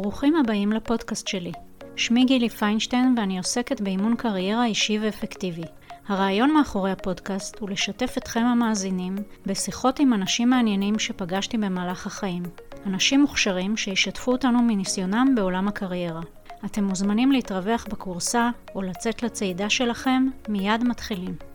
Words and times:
ברוכים 0.00 0.36
הבאים 0.36 0.72
לפודקאסט 0.72 1.26
שלי. 1.26 1.52
שמי 1.96 2.24
גילי 2.24 2.48
פיינשטיין 2.48 3.14
ואני 3.16 3.38
עוסקת 3.38 3.80
באימון 3.80 4.16
קריירה 4.16 4.64
אישי 4.64 4.98
ואפקטיבי. 4.98 5.62
הרעיון 6.08 6.52
מאחורי 6.52 6.90
הפודקאסט 6.90 7.58
הוא 7.58 7.70
לשתף 7.70 8.14
אתכם 8.18 8.40
המאזינים 8.40 9.16
בשיחות 9.46 10.00
עם 10.00 10.14
אנשים 10.14 10.50
מעניינים 10.50 10.98
שפגשתי 10.98 11.58
במהלך 11.58 12.06
החיים. 12.06 12.42
אנשים 12.86 13.20
מוכשרים 13.20 13.76
שישתפו 13.76 14.32
אותנו 14.32 14.62
מניסיונם 14.62 15.32
בעולם 15.36 15.68
הקריירה. 15.68 16.20
אתם 16.64 16.84
מוזמנים 16.84 17.32
להתרווח 17.32 17.86
בקורסה 17.90 18.50
או 18.74 18.82
לצאת 18.82 19.22
לצעידה 19.22 19.70
שלכם, 19.70 20.26
מיד 20.48 20.84
מתחילים. 20.84 21.47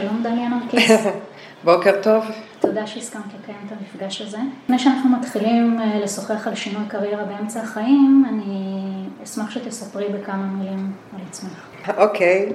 שלום 0.00 0.22
דליה 0.22 0.48
נרקיס. 0.48 1.06
בוקר 1.64 2.02
טוב. 2.02 2.24
תודה 2.60 2.86
שהסכמת 2.86 3.22
לקיים 3.42 3.58
את 3.66 3.72
המפגש 3.72 4.20
הזה. 4.20 4.38
לפני 4.64 4.78
שאנחנו 4.78 5.10
מתחילים 5.10 5.80
אה, 5.80 5.98
לשוחח 5.98 6.46
על 6.46 6.54
שינוי 6.54 6.82
קריירה 6.88 7.24
באמצע 7.24 7.60
החיים, 7.60 8.24
אני 8.28 8.72
אשמח 9.24 9.50
שתספרי 9.50 10.08
בכמה 10.08 10.46
מילים 10.46 10.92
על 11.14 11.20
עצמך. 11.28 11.66
אוקיי. 11.96 12.52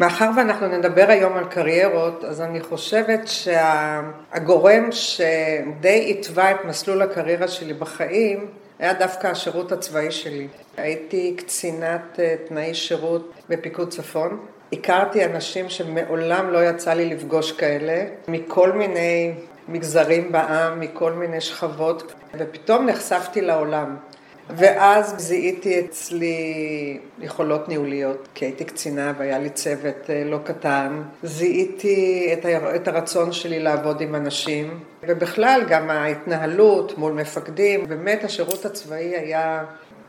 מאחר 0.00 0.30
ואנחנו 0.36 0.68
נדבר 0.68 1.06
היום 1.08 1.36
על 1.36 1.44
קריירות, 1.44 2.24
אז 2.24 2.40
אני 2.40 2.60
חושבת 2.60 3.28
שהגורם 3.28 4.92
שדי 4.92 6.14
התווה 6.18 6.50
את 6.50 6.64
מסלול 6.64 7.02
הקריירה 7.02 7.48
שלי 7.48 7.74
בחיים, 7.74 8.46
היה 8.78 8.92
דווקא 8.92 9.26
השירות 9.26 9.72
הצבאי 9.72 10.10
שלי. 10.10 10.48
הייתי 10.76 11.34
קצינת 11.38 12.20
אה, 12.20 12.34
תנאי 12.48 12.74
שירות 12.74 13.32
בפיקוד 13.48 13.88
צפון. 13.88 14.38
הכרתי 14.72 15.24
אנשים 15.24 15.68
שמעולם 15.68 16.50
לא 16.50 16.68
יצא 16.68 16.92
לי 16.92 17.14
לפגוש 17.14 17.52
כאלה, 17.52 18.04
מכל 18.28 18.72
מיני 18.72 19.32
מגזרים 19.68 20.32
בעם, 20.32 20.80
מכל 20.80 21.12
מיני 21.12 21.40
שכבות, 21.40 22.12
ופתאום 22.38 22.86
נחשפתי 22.86 23.40
לעולם. 23.40 23.96
ואז 24.50 25.14
זיהיתי 25.16 25.80
אצלי 25.80 26.98
יכולות 27.18 27.68
ניהוליות, 27.68 28.28
כי 28.34 28.44
הייתי 28.44 28.64
קצינה 28.64 29.12
והיה 29.18 29.38
לי 29.38 29.50
צוות 29.50 30.10
אה, 30.10 30.24
לא 30.24 30.38
קטן. 30.44 31.02
זיהיתי 31.22 32.30
את 32.74 32.88
הרצון 32.88 33.32
שלי 33.32 33.60
לעבוד 33.60 34.00
עם 34.00 34.14
אנשים, 34.14 34.80
ובכלל 35.02 35.62
גם 35.68 35.90
ההתנהלות 35.90 36.98
מול 36.98 37.12
מפקדים. 37.12 37.88
באמת 37.88 38.24
השירות 38.24 38.64
הצבאי 38.64 39.16
היה, 39.16 39.64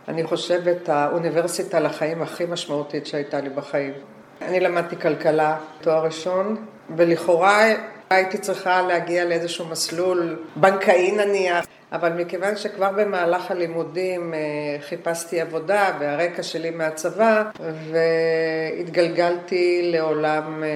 אני 0.07 0.23
חושבת, 0.23 0.89
האוניברסיטה 0.89 1.79
לחיים 1.79 2.21
הכי 2.21 2.45
משמעותית 2.49 3.07
שהייתה 3.07 3.41
לי 3.41 3.49
בחיים. 3.49 3.93
אני 4.41 4.59
למדתי 4.59 4.95
כלכלה, 4.95 5.57
תואר 5.81 6.05
ראשון, 6.05 6.65
ולכאורה 6.97 7.63
הייתי 8.09 8.37
צריכה 8.37 8.81
להגיע 8.81 9.25
לאיזשהו 9.25 9.65
מסלול 9.65 10.39
בנקאי 10.55 11.11
נניח, 11.11 11.65
אבל 11.91 12.13
מכיוון 12.13 12.55
שכבר 12.55 12.91
במהלך 12.91 13.51
הלימודים 13.51 14.33
אה, 14.33 14.39
חיפשתי 14.81 15.41
עבודה 15.41 15.91
והרקע 15.99 16.43
שלי 16.43 16.69
מהצבא 16.69 17.43
והתגלגלתי 18.79 19.91
לעולם 19.91 20.63
אה, 20.63 20.69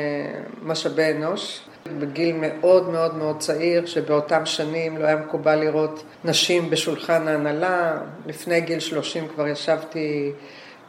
משאבי 0.62 1.12
אנוש. 1.12 1.62
בגיל 2.00 2.36
מאוד 2.40 2.90
מאוד 2.90 3.16
מאוד 3.16 3.40
צעיר, 3.40 3.86
שבאותם 3.86 4.46
שנים 4.46 4.98
לא 4.98 5.06
היה 5.06 5.16
מקובל 5.16 5.56
לראות 5.56 6.04
נשים 6.26 6.70
בשולחן 6.70 7.28
ההנהלה. 7.28 7.98
לפני 8.26 8.62
גיל 8.62 8.80
30 8.80 9.28
כבר 9.28 9.48
ישבתי 9.48 10.32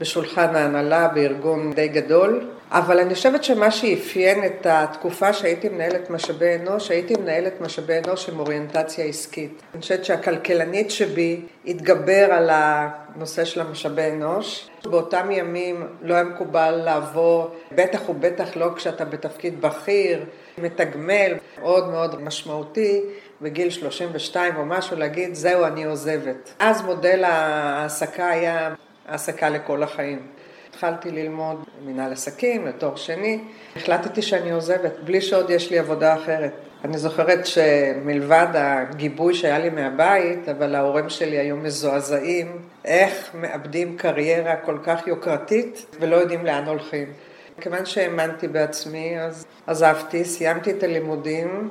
בשולחן 0.00 0.56
ההנהלה 0.56 1.08
בארגון 1.08 1.72
די 1.72 1.88
גדול, 1.88 2.46
אבל 2.74 3.00
אני 3.00 3.14
חושבת 3.14 3.44
שמה 3.44 3.70
שאפיין 3.70 4.44
את 4.44 4.66
התקופה 4.66 5.32
שהייתי 5.32 5.68
מנהלת 5.68 6.10
משאבי 6.10 6.54
אנוש, 6.54 6.90
הייתי 6.90 7.14
מנהלת 7.14 7.60
משאבי 7.60 7.98
אנוש 7.98 8.28
עם 8.28 8.40
אוריינטציה 8.40 9.04
עסקית. 9.04 9.62
אני 9.74 9.82
חושבת 9.82 10.04
שהכלכלנית 10.04 10.90
שבי 10.90 11.40
התגבר 11.66 12.32
על 12.32 12.50
הנושא 12.52 13.44
של 13.44 13.60
המשאבי 13.60 14.10
אנוש. 14.10 14.68
באותם 14.84 15.30
ימים 15.30 15.86
לא 16.02 16.14
היה 16.14 16.24
מקובל 16.24 16.70
לעבור, 16.70 17.50
בטח 17.72 18.08
ובטח 18.08 18.56
לא 18.56 18.66
כשאתה 18.76 19.04
בתפקיד 19.04 19.60
בכיר, 19.60 20.24
מתגמל, 20.58 21.34
מאוד 21.60 21.90
מאוד 21.90 22.22
משמעותי. 22.22 23.00
בגיל 23.42 23.70
32 23.70 24.56
או 24.56 24.64
משהו, 24.64 24.96
להגיד, 24.96 25.34
זהו, 25.34 25.64
אני 25.64 25.84
עוזבת. 25.84 26.54
אז 26.58 26.82
מודל 26.82 27.24
ההעסקה 27.24 28.28
היה 28.28 28.74
העסקה 29.08 29.48
לכל 29.48 29.82
החיים. 29.82 30.26
התחלתי 30.74 31.10
ללמוד 31.10 31.64
מנהל 31.84 32.12
עסקים 32.12 32.66
לתואר 32.66 32.96
שני, 32.96 33.40
החלטתי 33.76 34.22
שאני 34.22 34.52
עוזבת, 34.52 34.92
בלי 35.04 35.20
שעוד 35.20 35.50
יש 35.50 35.70
לי 35.70 35.78
עבודה 35.78 36.14
אחרת. 36.14 36.52
אני 36.84 36.98
זוכרת 36.98 37.46
שמלבד 37.46 38.46
הגיבוי 38.54 39.34
שהיה 39.34 39.58
לי 39.58 39.70
מהבית, 39.70 40.48
אבל 40.48 40.74
ההורים 40.74 41.08
שלי 41.08 41.38
היו 41.38 41.56
מזועזעים, 41.56 42.58
איך 42.84 43.30
מאבדים 43.34 43.96
קריירה 43.96 44.56
כל 44.56 44.78
כך 44.84 45.06
יוקרתית 45.06 45.86
ולא 46.00 46.16
יודעים 46.16 46.46
לאן 46.46 46.64
הולכים. 46.64 47.12
כיוון 47.60 47.86
שהאמנתי 47.86 48.48
בעצמי, 48.48 49.20
אז 49.20 49.46
עזבתי, 49.66 50.24
סיימתי 50.24 50.70
את 50.70 50.82
הלימודים, 50.82 51.68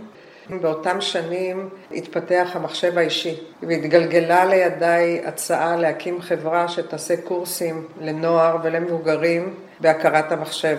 באותם 0.50 1.02
שנים 1.02 1.70
התפתח 1.92 2.50
המחשב 2.54 2.98
האישי 2.98 3.36
והתגלגלה 3.62 4.46
לידיי 4.46 5.22
הצעה 5.26 5.76
להקים 5.76 6.22
חברה 6.22 6.68
שתעשה 6.68 7.18
קורסים 7.18 7.88
לנוער 8.02 8.58
ולמבוגרים 8.64 9.53
בהכרת 9.80 10.32
המחשב. 10.32 10.78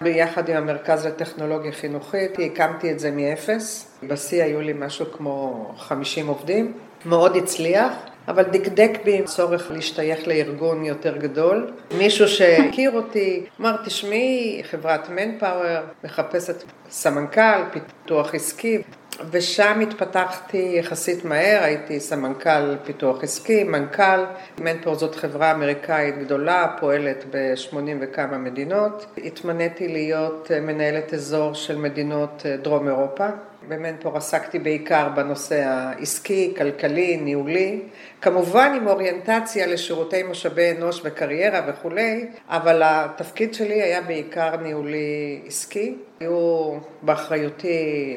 ביחד 0.00 0.48
עם 0.48 0.56
המרכז 0.56 1.06
לטכנולוגיה 1.06 1.72
חינוכית, 1.72 2.38
הקמתי 2.38 2.92
את 2.92 2.98
זה 2.98 3.10
מאפס. 3.10 3.90
בשיא 4.02 4.42
היו 4.42 4.60
לי 4.60 4.72
משהו 4.72 5.06
כמו 5.12 5.66
50 5.78 6.26
עובדים. 6.26 6.72
מאוד 7.06 7.36
הצליח, 7.36 7.92
אבל 8.28 8.42
דקדק 8.42 8.90
בי 9.04 9.22
צורך 9.24 9.70
להשתייך 9.70 10.28
לארגון 10.28 10.84
יותר 10.84 11.16
גדול. 11.16 11.72
מישהו 11.98 12.28
שהכיר 12.28 12.90
אותי, 12.94 13.46
אמר, 13.60 13.76
תשמעי, 13.84 14.62
חברת 14.70 15.08
מנפאוור 15.08 15.82
מחפשת 16.04 16.64
סמנכ"ל, 16.90 17.62
פיתוח 17.72 18.34
עסקי. 18.34 18.82
ושם 19.30 19.80
התפתחתי 19.80 20.74
יחסית 20.78 21.24
מהר, 21.24 21.62
הייתי 21.62 22.00
סמנכ"ל 22.00 22.76
פיתוח 22.84 23.24
עסקי, 23.24 23.64
מנכ"ל. 23.64 24.24
מנטור 24.58 24.94
זאת 24.94 25.14
חברה 25.14 25.52
אמריקאית 25.52 26.18
גדולה, 26.18 26.76
פועלת 26.80 27.24
ב-80 27.30 27.76
וכמה 28.00 28.38
מדינות. 28.38 29.06
התמניתי 29.24 29.88
להיות 29.88 30.50
מנהלת 30.62 31.14
אזור 31.14 31.54
של 31.54 31.76
מדינות 31.76 32.42
דרום 32.62 32.88
אירופה. 32.88 33.26
במנטור 33.68 34.16
עסקתי 34.16 34.58
בעיקר 34.58 35.08
בנושא 35.08 35.64
העסקי, 35.64 36.54
כלכלי, 36.56 37.16
ניהולי, 37.16 37.80
כמובן 38.20 38.72
עם 38.76 38.86
אוריינטציה 38.86 39.66
לשירותי 39.66 40.22
משאבי 40.22 40.70
אנוש 40.70 41.00
וקריירה 41.04 41.60
וכולי, 41.66 42.26
אבל 42.48 42.82
התפקיד 42.84 43.54
שלי 43.54 43.82
היה 43.82 44.00
בעיקר 44.00 44.56
ניהולי 44.56 45.40
עסקי. 45.46 45.94
היו 46.20 46.72
באחריותי 47.02 48.16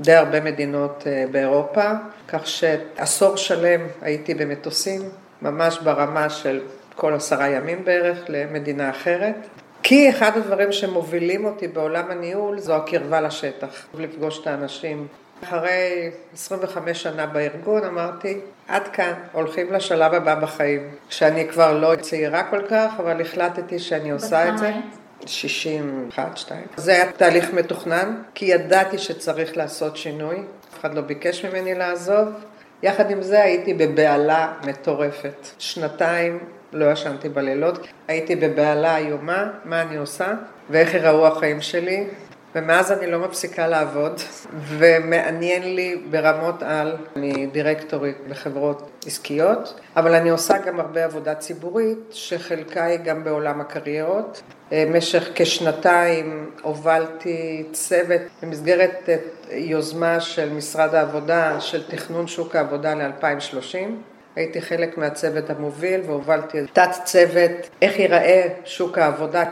די 0.00 0.12
הרבה 0.12 0.40
מדינות 0.40 1.04
אה, 1.06 1.24
באירופה, 1.30 1.90
כך 2.28 2.46
שעשור 2.46 3.36
שלם 3.36 3.80
הייתי 4.02 4.34
במטוסים, 4.34 5.00
ממש 5.42 5.78
ברמה 5.78 6.30
של 6.30 6.60
כל 6.94 7.14
עשרה 7.14 7.48
ימים 7.48 7.84
בערך 7.84 8.18
למדינה 8.28 8.90
אחרת. 8.90 9.34
כי 9.82 10.10
אחד 10.10 10.36
הדברים 10.36 10.72
שמובילים 10.72 11.44
אותי 11.44 11.68
בעולם 11.68 12.10
הניהול 12.10 12.58
זו 12.58 12.76
הקרבה 12.76 13.20
לשטח, 13.20 13.86
לפגוש 13.98 14.40
את 14.40 14.46
האנשים. 14.46 15.06
אחרי 15.44 16.10
25 16.34 17.02
שנה 17.02 17.26
בארגון 17.26 17.84
אמרתי, 17.84 18.40
עד 18.68 18.88
כאן, 18.88 19.12
הולכים 19.32 19.72
לשלב 19.72 20.14
הבא 20.14 20.34
בחיים. 20.34 20.90
שאני 21.08 21.48
כבר 21.48 21.78
לא 21.78 21.96
צעירה 22.00 22.42
כל 22.50 22.60
כך, 22.68 22.92
אבל 22.98 23.20
החלטתי 23.20 23.78
שאני 23.78 24.10
עושה 24.10 24.48
את 24.48 24.58
זה. 24.58 24.72
61, 25.28 26.36
2. 26.36 26.60
זה 26.76 26.92
היה 26.92 27.12
תהליך 27.12 27.52
מתוכנן, 27.52 28.22
כי 28.34 28.44
ידעתי 28.44 28.98
שצריך 28.98 29.56
לעשות 29.56 29.96
שינוי, 29.96 30.36
אף 30.36 30.80
אחד 30.80 30.94
לא 30.94 31.00
ביקש 31.00 31.44
ממני 31.44 31.74
לעזוב. 31.74 32.28
יחד 32.82 33.10
עם 33.10 33.22
זה 33.22 33.42
הייתי 33.42 33.74
בבהלה 33.74 34.52
מטורפת. 34.66 35.46
שנתיים 35.58 36.38
לא 36.72 36.92
ישנתי 36.92 37.28
בלילות, 37.28 37.86
הייתי 38.08 38.36
בבהלה 38.36 38.96
איומה, 38.96 39.50
מה 39.64 39.82
אני 39.82 39.96
עושה 39.96 40.32
ואיך 40.70 40.94
יראו 40.94 41.26
החיים 41.26 41.60
שלי. 41.60 42.06
ומאז 42.56 42.92
אני 42.92 43.06
לא 43.06 43.18
מפסיקה 43.18 43.66
לעבוד, 43.66 44.20
ומעניין 44.68 45.74
לי 45.74 46.00
ברמות 46.10 46.62
על, 46.62 46.96
אני 47.16 47.46
דירקטורית 47.46 48.16
בחברות 48.28 48.90
עסקיות, 49.06 49.80
אבל 49.96 50.14
אני 50.14 50.30
עושה 50.30 50.58
גם 50.58 50.80
הרבה 50.80 51.04
עבודה 51.04 51.34
ציבורית, 51.34 51.98
שחלקה 52.10 52.84
היא 52.84 52.98
גם 52.98 53.24
בעולם 53.24 53.60
הקריירות. 53.60 54.42
במשך 54.70 55.30
כשנתיים 55.34 56.50
הובלתי 56.62 57.66
צוות 57.72 58.20
במסגרת 58.42 59.08
יוזמה 59.50 60.20
של 60.20 60.52
משרד 60.52 60.94
העבודה, 60.94 61.60
של 61.60 61.82
תכנון 61.90 62.26
שוק 62.26 62.56
העבודה 62.56 62.94
ל-2030. 62.94 63.76
הייתי 64.36 64.60
חלק 64.60 64.98
מהצוות 64.98 65.50
המוביל 65.50 66.00
והובלתי 66.06 66.58
תת 66.72 66.90
צוות 67.04 67.50
איך 67.82 67.98
ייראה 67.98 68.48
שוק 68.64 68.98
העבודה. 68.98 69.44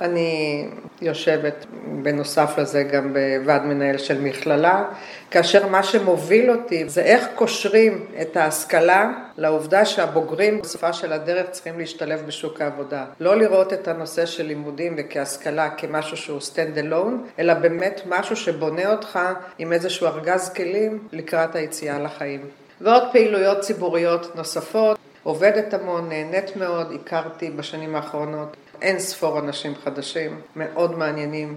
אני 0.00 0.64
יושבת 1.02 1.66
בנוסף 2.02 2.58
לזה 2.58 2.82
גם 2.82 3.12
בוועד 3.14 3.62
מנהל 3.62 3.98
של 3.98 4.20
מכללה, 4.20 4.84
כאשר 5.30 5.66
מה 5.66 5.82
שמוביל 5.82 6.50
אותי 6.50 6.88
זה 6.88 7.02
איך 7.02 7.28
קושרים 7.34 8.06
את 8.20 8.36
ההשכלה 8.36 9.10
לעובדה 9.36 9.84
שהבוגרים 9.84 10.60
בסופה 10.60 10.92
של 10.92 11.12
הדרך 11.12 11.50
צריכים 11.50 11.78
להשתלב 11.78 12.22
בשוק 12.26 12.60
העבודה. 12.60 13.04
לא 13.20 13.36
לראות 13.36 13.72
את 13.72 13.88
הנושא 13.88 14.26
של 14.26 14.46
לימודים 14.46 14.94
וכהשכלה 14.98 15.70
כמשהו 15.70 16.16
שהוא 16.16 16.40
stand 16.40 16.78
alone, 16.78 17.38
אלא 17.38 17.54
באמת 17.54 18.00
משהו 18.06 18.36
שבונה 18.36 18.90
אותך 18.92 19.18
עם 19.58 19.72
איזשהו 19.72 20.06
ארגז 20.06 20.48
כלים 20.48 20.98
לקראת 21.12 21.54
היציאה 21.54 21.98
לחיים. 21.98 22.40
ועוד 22.80 23.02
פעילויות 23.12 23.60
ציבוריות 23.60 24.36
נוספות. 24.36 24.98
עובדת 25.28 25.74
המון, 25.74 26.08
נהנית 26.08 26.56
מאוד, 26.56 26.92
הכרתי 26.92 27.50
בשנים 27.50 27.96
האחרונות 27.96 28.56
אין 28.82 28.98
ספור 28.98 29.38
אנשים 29.38 29.74
חדשים, 29.84 30.40
מאוד 30.56 30.98
מעניינים. 30.98 31.56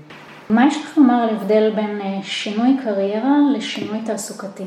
מה 0.49 0.67
יש 0.67 0.77
לך 0.83 0.97
לומר 0.97 1.13
על 1.13 1.35
הבדל 1.35 1.71
בין 1.75 2.01
אה, 2.01 2.23
שינוי 2.23 2.69
קריירה 2.83 3.35
לשינוי 3.57 3.99
תעסוקתי? 4.05 4.63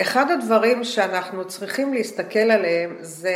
אחד 0.00 0.30
הדברים 0.30 0.84
שאנחנו 0.84 1.44
צריכים 1.44 1.94
להסתכל 1.94 2.38
עליהם 2.38 2.96
זה 3.00 3.34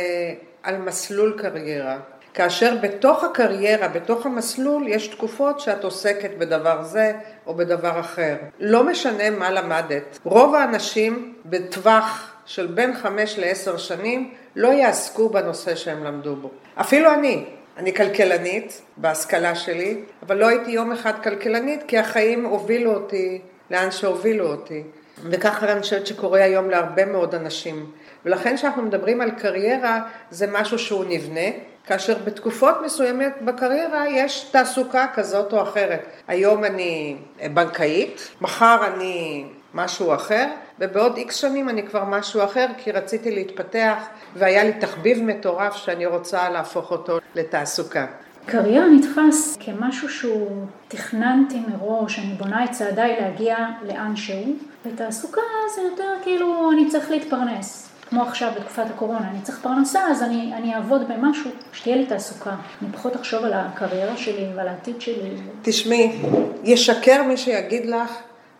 על 0.63 0.77
מסלול 0.77 1.35
קריירה. 1.37 1.97
כאשר 2.33 2.75
בתוך 2.81 3.23
הקריירה, 3.23 3.87
בתוך 3.87 4.25
המסלול, 4.25 4.87
יש 4.87 5.07
תקופות 5.07 5.59
שאת 5.59 5.83
עוסקת 5.83 6.31
בדבר 6.37 6.83
זה 6.83 7.13
או 7.47 7.53
בדבר 7.55 7.99
אחר. 7.99 8.35
לא 8.59 8.83
משנה 8.83 9.29
מה 9.29 9.51
למדת. 9.51 10.19
רוב 10.23 10.55
האנשים 10.55 11.33
בטווח 11.45 12.28
של 12.49 12.67
בין 12.67 12.95
חמש 12.95 13.39
לעשר 13.39 13.77
שנים 13.77 14.33
לא 14.55 14.67
יעסקו 14.67 15.29
בנושא 15.29 15.75
שהם 15.75 16.03
למדו 16.03 16.35
בו. 16.35 16.49
אפילו 16.75 17.13
אני, 17.13 17.45
אני 17.77 17.93
כלכלנית 17.93 18.81
בהשכלה 18.97 19.55
שלי, 19.55 20.01
אבל 20.25 20.37
לא 20.37 20.47
הייתי 20.47 20.71
יום 20.71 20.91
אחד 20.91 21.23
כלכלנית 21.23 21.83
כי 21.87 21.97
החיים 21.97 22.45
הובילו 22.45 22.93
אותי 22.93 23.41
לאן 23.71 23.91
שהובילו 23.91 24.47
אותי. 24.47 24.83
וככה 25.23 25.71
אני 25.71 25.81
חושבת 25.81 26.07
שקורה 26.07 26.43
היום 26.43 26.69
להרבה 26.69 27.05
מאוד 27.05 27.35
אנשים. 27.35 27.91
ולכן 28.25 28.55
כשאנחנו 28.55 28.81
מדברים 28.81 29.21
על 29.21 29.31
קריירה 29.31 30.01
זה 30.31 30.47
משהו 30.51 30.79
שהוא 30.79 31.05
נבנה, 31.09 31.49
כאשר 31.87 32.17
בתקופות 32.23 32.75
מסוימת 32.85 33.33
בקריירה 33.41 34.09
יש 34.09 34.49
תעסוקה 34.51 35.05
כזאת 35.13 35.53
או 35.53 35.61
אחרת. 35.61 36.05
היום 36.27 36.63
אני 36.63 37.15
בנקאית, 37.53 38.29
מחר 38.41 38.87
אני 38.93 39.45
משהו 39.73 40.13
אחר, 40.15 40.47
ובעוד 40.79 41.17
איקס 41.17 41.35
שנים 41.35 41.69
אני 41.69 41.87
כבר 41.87 42.05
משהו 42.05 42.43
אחר, 42.43 42.65
כי 42.77 42.91
רציתי 42.91 43.31
להתפתח, 43.31 44.03
והיה 44.35 44.63
לי 44.63 44.73
תחביב 44.73 45.23
מטורף 45.23 45.75
שאני 45.75 46.05
רוצה 46.05 46.49
להפוך 46.49 46.91
אותו 46.91 47.19
לתעסוקה. 47.35 48.05
קריירה 48.45 48.85
נתפס 48.87 49.57
כמשהו 49.59 50.09
שהוא 50.09 50.65
תכננתי 50.87 51.59
מראש, 51.67 52.19
אני 52.19 52.33
בונה 52.33 52.65
את 52.65 52.71
צעדיי 52.71 53.15
להגיע 53.21 53.57
לאן 53.87 54.15
שהוא, 54.15 54.55
ותעסוקה 54.85 55.41
זה 55.75 55.81
יותר 55.81 56.13
כאילו 56.23 56.71
אני 56.71 56.89
צריך 56.89 57.11
להתפרנס. 57.11 57.89
כמו 58.09 58.23
עכשיו 58.23 58.51
בתקופת 58.55 58.85
הקורונה, 58.95 59.29
אני 59.29 59.41
צריך 59.43 59.59
פרנסה, 59.61 60.07
אז 60.07 60.23
אני, 60.23 60.53
אני 60.53 60.75
אעבוד 60.75 61.01
במשהו, 61.07 61.51
שתהיה 61.73 61.95
לי 61.95 62.05
תעסוקה. 62.05 62.55
אני 62.81 62.91
פחות 62.93 63.15
אחשוב 63.15 63.43
על 63.43 63.53
הקריירה 63.53 64.17
שלי 64.17 64.47
ועל 64.55 64.67
העתיד 64.67 65.01
שלי. 65.01 65.29
תשמעי, 65.61 66.21
ישקר 66.63 67.23
מי 67.23 67.37
שיגיד 67.37 67.85
לך 67.85 68.11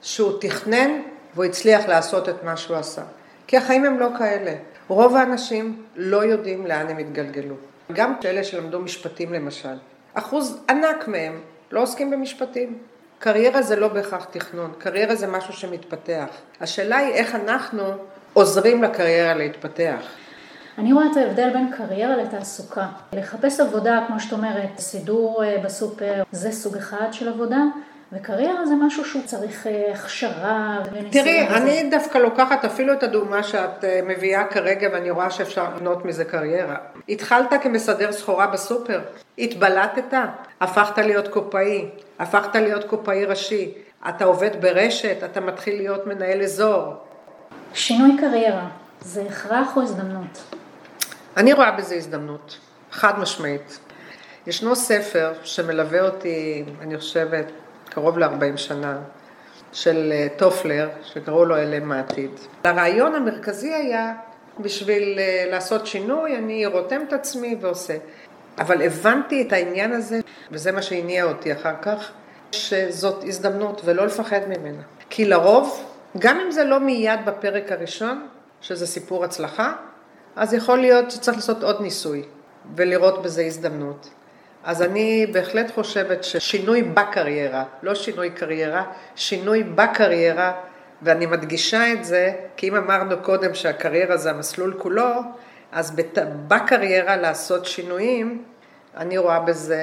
שהוא 0.02 0.32
תכנן 0.42 0.92
והוא 1.40 1.50
הצליח 1.50 1.88
לעשות 1.88 2.30
את 2.30 2.44
מה 2.44 2.58
שהוא 2.58 2.78
עשה. 2.78 3.02
כי 3.48 3.58
החיים 3.58 3.86
הם 3.86 4.00
לא 4.00 4.08
כאלה. 4.18 4.54
רוב 4.88 5.16
האנשים 5.16 5.84
לא 5.96 6.24
יודעים 6.26 6.66
לאן 6.66 6.88
הם 6.88 7.00
יתגלגלו. 7.00 7.56
גם 7.94 8.14
אלה 8.26 8.44
שלמדו 8.44 8.80
משפטים 8.80 9.34
למשל. 9.34 9.76
אחוז 10.14 10.58
ענק 10.70 11.08
מהם 11.08 11.42
לא 11.72 11.82
עוסקים 11.82 12.12
במשפטים. 12.12 12.78
קריירה 13.20 13.62
זה 13.62 13.76
לא 13.76 13.88
בהכרח 13.88 14.26
תכנון, 14.26 14.74
קריירה 14.78 15.16
זה 15.16 15.28
משהו 15.28 15.54
שמתפתח. 15.54 16.28
השאלה 16.62 16.98
היא 16.98 17.14
איך 17.14 17.36
אנחנו 17.36 17.84
עוזרים 18.34 18.84
לקריירה 18.84 19.34
להתפתח. 19.34 20.02
אני 20.78 20.94
רואה 20.94 21.06
את 21.12 21.18
ההבדל 21.18 21.50
בין 21.54 21.72
קריירה 21.78 22.18
לתעסוקה. 22.18 22.88
לחפש 23.14 23.60
עבודה, 23.60 24.04
כמו 24.08 24.20
שאת 24.20 24.34
אומרת, 24.34 24.70
סידור 24.78 25.44
אה, 25.44 25.58
בסופר, 25.64 26.24
זה 26.32 26.52
סוג 26.52 26.78
אחד 26.78 27.08
של 27.12 27.30
עבודה, 27.30 27.62
וקריירה 28.14 28.66
זה 28.66 28.76
משהו 28.76 29.06
שהוא 29.06 29.22
צריך 29.26 29.68
אה, 29.68 29.92
הכשרה 29.94 30.80
וניסיון. 30.86 31.12
תראי, 31.12 31.48
אני 31.48 31.90
דווקא 31.92 32.18
לוקחת 32.18 32.66
אפילו 32.66 32.94
את 32.94 33.04
הדוגמה 33.04 33.44
שאת 33.44 33.84
אה, 33.84 34.00
מביאה 34.08 34.48
כרגע 34.48 34.90
ואני 34.94 35.10
רואה 35.10 35.32
שאפשר 35.32 35.76
לבנות 35.76 36.06
מזה 36.06 36.26
קריירה. 36.26 36.76
התחלת 37.10 37.54
כמסדר 37.62 38.12
סחורה 38.12 38.48
בסופר, 38.48 39.02
התבלטת, 39.38 40.18
הפכת 40.62 40.98
להיות 40.98 41.28
קופאי, 41.28 41.90
הפכת 42.20 42.56
להיות 42.56 42.84
קופאי 42.84 43.26
ראשי, 43.26 43.74
אתה 44.10 44.26
עובד 44.26 44.62
ברשת, 44.62 45.18
אתה 45.26 45.42
מתחיל 45.42 45.78
להיות 45.78 46.08
מנהל 46.08 46.42
אזור. 46.42 46.94
שינוי 47.74 48.18
קריירה, 48.20 48.68
זה 49.02 49.22
הכרח 49.30 49.78
או 49.78 49.82
הזדמנות? 49.82 50.56
אני 51.38 51.54
רואה 51.54 51.72
בזה 51.72 51.96
הזדמנות, 51.96 52.58
חד 52.92 53.20
משמעית. 53.20 53.80
ישנו 54.48 54.76
ספר 54.76 55.34
שמלווה 55.44 56.02
אותי, 56.02 56.66
אני 56.82 56.98
חושבת, 56.98 57.46
קרוב 57.90 58.20
ל-40 58.20 58.58
שנה, 58.58 58.98
של 59.74 60.12
אה, 60.12 60.28
טופלר, 60.38 60.90
שקראו 61.04 61.46
לו 61.46 61.58
אלה 61.58 61.80
מעתיד. 61.80 62.32
הרעיון 62.64 63.16
המרכזי 63.16 63.74
היה, 63.74 64.14
בשביל 64.60 65.20
אה, 65.20 65.46
לעשות 65.52 65.88
שינוי, 65.88 66.38
אני 66.38 66.66
רותם 66.66 67.02
את 67.08 67.14
עצמי 67.14 67.56
ועושה. 67.62 67.98
אבל 68.60 68.82
הבנתי 68.82 69.42
את 69.42 69.54
העניין 69.54 69.92
הזה, 69.92 70.20
וזה 70.52 70.72
מה 70.72 70.82
שהניע 70.82 71.24
אותי 71.24 71.54
אחר 71.54 71.74
כך, 71.82 72.12
שזאת 72.52 73.24
הזדמנות 73.28 73.82
ולא 73.86 74.06
לפחד 74.06 74.40
ממנה. 74.48 74.82
כי 75.10 75.26
לרוב, 75.26 75.86
גם 76.18 76.40
אם 76.40 76.52
זה 76.52 76.64
לא 76.64 76.80
מיד 76.80 77.20
בפרק 77.26 77.72
הראשון, 77.72 78.28
שזה 78.62 78.88
סיפור 78.88 79.24
הצלחה, 79.24 79.74
אז 80.36 80.54
יכול 80.54 80.78
להיות 80.78 81.12
שצריך 81.12 81.38
לעשות 81.38 81.64
עוד 81.64 81.82
ניסוי 81.82 82.24
ולראות 82.76 83.22
בזה 83.22 83.42
הזדמנות. 83.46 84.10
אז 84.70 84.82
אני 84.82 85.26
בהחלט 85.32 85.72
חושבת 85.72 86.24
ששינוי 86.24 86.82
בקריירה, 86.82 87.64
לא 87.84 87.96
שינוי 87.96 88.30
קריירה, 88.30 88.84
שינוי 89.16 89.64
בקריירה, 89.64 90.54
ואני 91.02 91.26
מדגישה 91.26 91.94
את 91.94 92.06
זה, 92.06 92.34
כי 92.58 92.68
אם 92.70 92.76
אמרנו 92.76 93.18
קודם 93.22 93.54
שהקריירה 93.54 94.18
זה 94.18 94.30
המסלול 94.30 94.76
כולו, 94.78 95.22
אז 95.72 95.96
בקריירה 96.48 97.16
לעשות 97.16 97.66
שינויים, 97.66 98.44
אני 98.98 99.18
רואה 99.18 99.40
בזה 99.40 99.82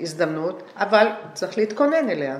הזדמנות, 0.00 0.62
אבל 0.76 1.06
צריך 1.34 1.58
להתכונן 1.58 2.10
אליה. 2.10 2.38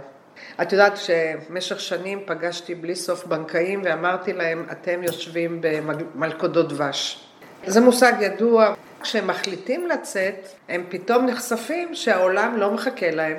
את 0.63 0.73
יודעת 0.73 0.97
שבמשך 0.97 1.81
שנים 1.81 2.21
פגשתי 2.27 2.75
בלי 2.75 2.95
סוף 2.95 3.27
בנקאים 3.27 3.83
ואמרתי 3.85 4.33
להם, 4.33 4.67
אתם 4.73 5.03
יושבים 5.03 5.61
במלכודות 5.61 6.69
דבש. 6.69 7.27
זה 7.67 7.81
מושג 7.81 8.13
ידוע, 8.21 8.75
כשהם 9.03 9.27
מחליטים 9.27 9.87
לצאת, 9.87 10.49
הם 10.69 10.85
פתאום 10.89 11.27
נחשפים 11.27 11.95
שהעולם 11.95 12.57
לא 12.57 12.71
מחכה 12.71 13.11
להם, 13.11 13.37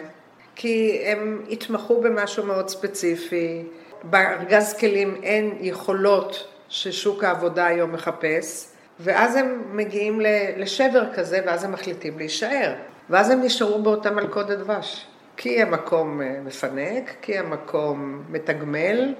כי 0.55 1.01
הם 1.05 1.41
התמחו 1.49 2.01
במשהו 2.01 2.45
מאוד 2.45 2.69
ספציפי, 2.69 3.63
בארגז 4.03 4.73
כלים 4.73 5.19
אין 5.23 5.57
יכולות 5.61 6.47
ששוק 6.69 7.23
העבודה 7.23 7.65
היום 7.65 7.91
מחפש, 7.91 8.67
ואז 8.99 9.35
הם 9.35 9.61
מגיעים 9.71 10.21
לשבר 10.57 11.03
כזה, 11.13 11.39
ואז 11.45 11.63
הם 11.63 11.71
מחליטים 11.71 12.17
להישאר. 12.17 12.73
ואז 13.09 13.29
הם 13.29 13.41
נשארו 13.43 13.81
באותה 13.81 14.11
מלכודת 14.11 14.57
דבש. 14.57 15.05
כי 15.37 15.61
המקום 15.61 16.21
אה, 16.21 16.35
מפנק, 16.45 17.11
כי 17.21 17.37
המקום 17.37 18.23
מתגמל, 18.29 19.13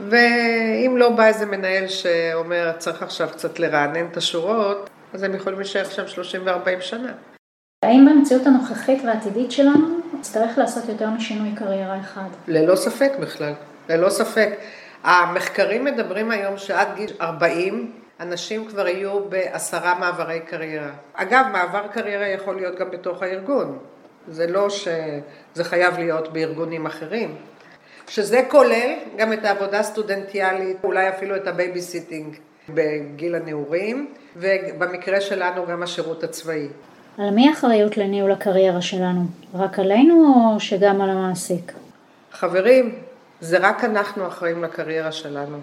ואם 0.00 0.94
לא 0.96 1.08
בא 1.08 1.26
איזה 1.26 1.46
מנהל 1.46 1.88
שאומר, 1.88 2.72
צריך 2.78 3.02
עכשיו 3.02 3.28
קצת 3.32 3.58
לרענן 3.58 4.06
את 4.06 4.16
השורות, 4.16 4.90
אז 5.14 5.22
הם 5.22 5.34
יכולים 5.34 5.58
להישאר 5.58 5.84
שם 5.84 6.06
30 6.06 6.40
ו-40 6.44 6.80
שנה. 6.80 7.12
האם 7.84 8.06
במציאות 8.10 8.46
הנוכחית 8.46 9.02
והעתידית 9.04 9.52
שלנו 9.52 10.00
נצטרך 10.18 10.58
לעשות 10.58 10.88
יותר 10.88 11.10
משינוי 11.10 11.54
קריירה 11.56 12.00
אחד? 12.00 12.28
ללא 12.48 12.76
ספק 12.76 13.12
בכלל, 13.20 13.52
ללא 13.88 14.10
ספק. 14.10 14.50
המחקרים 15.04 15.84
מדברים 15.84 16.30
היום 16.30 16.56
שעד 16.56 16.88
גיל 16.94 17.10
40 17.20 17.92
אנשים 18.20 18.68
כבר 18.68 18.88
יהיו 18.88 19.24
בעשרה 19.28 19.98
מעברי 19.98 20.40
קריירה. 20.40 20.90
אגב, 21.14 21.44
מעבר 21.52 21.86
קריירה 21.86 22.28
יכול 22.28 22.56
להיות 22.56 22.78
גם 22.78 22.90
בתוך 22.90 23.22
הארגון. 23.22 23.78
זה 24.28 24.46
לא 24.46 24.70
שזה 24.70 25.64
חייב 25.64 25.98
להיות 25.98 26.32
בארגונים 26.32 26.86
אחרים. 26.86 27.36
שזה 28.08 28.42
כולל 28.48 28.94
גם 29.16 29.32
את 29.32 29.44
העבודה 29.44 29.78
הסטודנטיאלית, 29.80 30.76
אולי 30.84 31.08
אפילו 31.08 31.36
את 31.36 31.46
הבייביסיטינג 31.46 32.36
בגיל 32.68 33.34
הנעורים, 33.34 34.14
ובמקרה 34.36 35.20
שלנו 35.20 35.66
גם 35.66 35.82
השירות 35.82 36.24
הצבאי. 36.24 36.68
על 37.18 37.30
מי 37.30 37.48
האחריות 37.48 37.96
לניהול 37.96 38.32
הקריירה 38.32 38.82
שלנו? 38.82 39.20
רק 39.54 39.78
עלינו 39.78 40.34
או 40.54 40.60
שגם 40.60 41.00
על 41.00 41.10
המעסיק? 41.10 41.72
חברים, 42.32 42.94
זה 43.40 43.58
רק 43.58 43.84
אנחנו 43.84 44.26
אחראים 44.26 44.64
לקריירה 44.64 45.12
שלנו. 45.12 45.58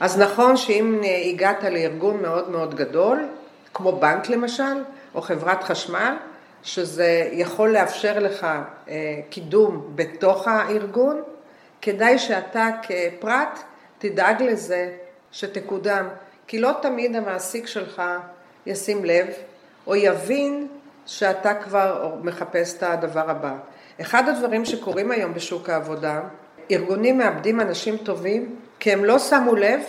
אז 0.00 0.20
נכון 0.20 0.56
שאם 0.56 1.00
הגעת 1.30 1.64
לארגון 1.64 2.22
מאוד 2.22 2.50
מאוד 2.50 2.74
גדול, 2.74 3.28
כמו 3.74 3.92
בנק 3.92 4.28
למשל, 4.28 4.82
או 5.14 5.22
חברת 5.22 5.62
חשמל, 5.62 6.14
שזה 6.62 7.28
יכול 7.32 7.72
לאפשר 7.72 8.18
לך 8.18 8.46
אה, 8.88 9.20
קידום 9.30 9.92
בתוך 9.94 10.48
הארגון, 10.48 11.22
כדאי 11.82 12.18
שאתה 12.18 12.68
כפרט 12.82 13.58
תדאג 13.98 14.42
לזה 14.42 14.90
שתקודם, 15.32 16.08
כי 16.46 16.60
לא 16.60 16.70
תמיד 16.82 17.16
המעסיק 17.16 17.66
שלך 17.66 18.02
ישים 18.66 19.04
לב 19.04 19.26
או 19.86 19.96
יבין 19.96 20.68
שאתה 21.06 21.54
כבר 21.54 22.14
מחפש 22.22 22.76
את 22.76 22.82
הדבר 22.82 23.30
הבא. 23.30 23.54
אחד 24.00 24.28
הדברים 24.28 24.64
שקורים 24.64 25.10
היום 25.10 25.34
בשוק 25.34 25.68
העבודה, 25.68 26.20
ארגונים 26.70 27.18
מאבדים 27.18 27.60
אנשים 27.60 27.96
טובים 27.96 28.56
כי 28.80 28.92
הם 28.92 29.04
לא 29.04 29.18
שמו 29.18 29.54
לב 29.54 29.80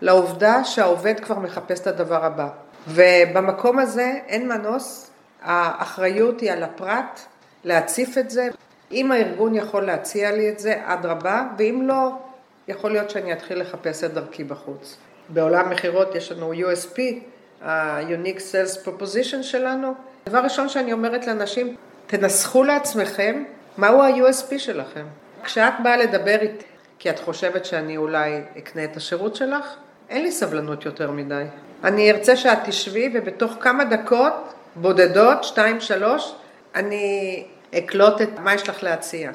לעובדה 0.00 0.64
שהעובד 0.64 1.20
כבר 1.20 1.38
מחפש 1.38 1.80
את 1.80 1.86
הדבר 1.86 2.24
הבא. 2.24 2.48
ובמקום 2.88 3.78
הזה 3.78 4.12
אין 4.28 4.48
מנוס, 4.48 5.10
האחריות 5.42 6.40
היא 6.40 6.52
על 6.52 6.62
הפרט 6.62 7.20
להציף 7.64 8.18
את 8.18 8.30
זה. 8.30 8.48
אם 8.92 9.12
הארגון 9.12 9.54
יכול 9.54 9.82
להציע 9.82 10.32
לי 10.32 10.48
את 10.48 10.58
זה, 10.58 10.74
אדרבה, 10.84 11.46
ואם 11.58 11.82
לא, 11.84 12.12
יכול 12.70 12.92
להיות 12.92 13.10
שאני 13.10 13.32
אתחיל 13.32 13.60
לחפש 13.60 14.04
את 14.04 14.14
דרכי 14.14 14.44
בחוץ. 14.44 14.96
בעולם 15.28 15.70
מכירות 15.70 16.14
יש 16.14 16.32
לנו 16.32 16.52
USP, 16.52 16.98
ה-Unique 17.62 18.38
Sales 18.38 18.86
Proposition 18.86 19.42
שלנו. 19.42 19.94
דבר 20.28 20.38
ראשון 20.38 20.68
שאני 20.68 20.92
אומרת 20.92 21.26
לאנשים, 21.26 21.76
תנסחו 22.06 22.64
לעצמכם 22.64 23.44
מהו 23.78 24.02
ה-USP 24.02 24.58
שלכם. 24.58 25.04
כשאת 25.44 25.72
באה 25.82 25.96
לדבר 25.96 26.36
איתי, 26.40 26.64
כי 26.98 27.10
את 27.10 27.18
חושבת 27.18 27.64
שאני 27.64 27.96
אולי 27.96 28.40
אקנה 28.58 28.84
את 28.84 28.96
השירות 28.96 29.36
שלך, 29.36 29.76
אין 30.08 30.22
לי 30.22 30.32
סבלנות 30.32 30.84
יותר 30.84 31.10
מדי. 31.10 31.44
אני 31.84 32.10
ארצה 32.10 32.36
שאת 32.36 32.58
תשבי 32.64 33.12
ובתוך 33.14 33.52
כמה 33.60 33.84
דקות, 33.84 34.52
בודדות, 34.76 35.44
שתיים, 35.44 35.80
שלוש, 35.80 36.34
אני 36.74 37.44
אקלוט 37.78 38.22
את 38.22 38.38
מה 38.38 38.54
יש 38.54 38.68
לך 38.68 38.82
להציע. 38.82 39.30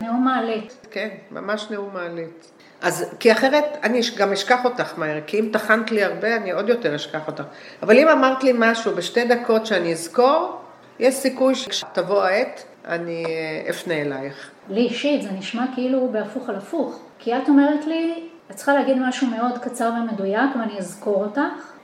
נאום 0.00 0.24
מעלית. 0.24 0.86
כן, 0.90 1.08
ממש 1.30 1.66
נאום 1.70 1.90
מעלית. 1.94 2.50
אז, 2.82 3.14
כי 3.20 3.32
אחרת 3.32 3.64
אני 3.82 4.00
גם 4.16 4.32
אשכח 4.32 4.64
אותך 4.64 4.98
מהר, 4.98 5.20
כי 5.26 5.40
אם 5.40 5.48
טחנת 5.52 5.90
לי 5.90 6.04
הרבה, 6.04 6.36
אני 6.36 6.50
עוד 6.50 6.68
יותר 6.68 6.96
אשכח 6.96 7.26
אותך. 7.26 7.42
אבל 7.82 7.98
אם 7.98 8.08
אמרת 8.08 8.44
לי 8.44 8.52
משהו 8.58 8.94
בשתי 8.94 9.24
דקות 9.24 9.66
שאני 9.66 9.92
אזכור, 9.92 10.60
יש 10.98 11.14
סיכוי 11.14 11.54
שכשתבוא 11.54 12.22
העת, 12.22 12.64
אני 12.88 13.24
אה, 13.24 13.70
אפנה 13.70 13.94
אלייך. 13.94 14.50
לי 14.68 14.80
אישית 14.80 15.22
זה 15.22 15.28
נשמע 15.38 15.64
כאילו 15.74 16.08
בהפוך 16.12 16.48
על 16.48 16.56
הפוך. 16.56 17.00
כי 17.18 17.36
את 17.36 17.48
אומרת 17.48 17.86
לי, 17.86 18.28
את 18.50 18.56
צריכה 18.56 18.74
להגיד 18.74 18.96
משהו 19.00 19.26
מאוד 19.26 19.58
קצר 19.58 19.90
ומדויק 20.00 20.56
ואני 20.60 20.78
אזכור 20.78 21.24
אותך, 21.24 21.40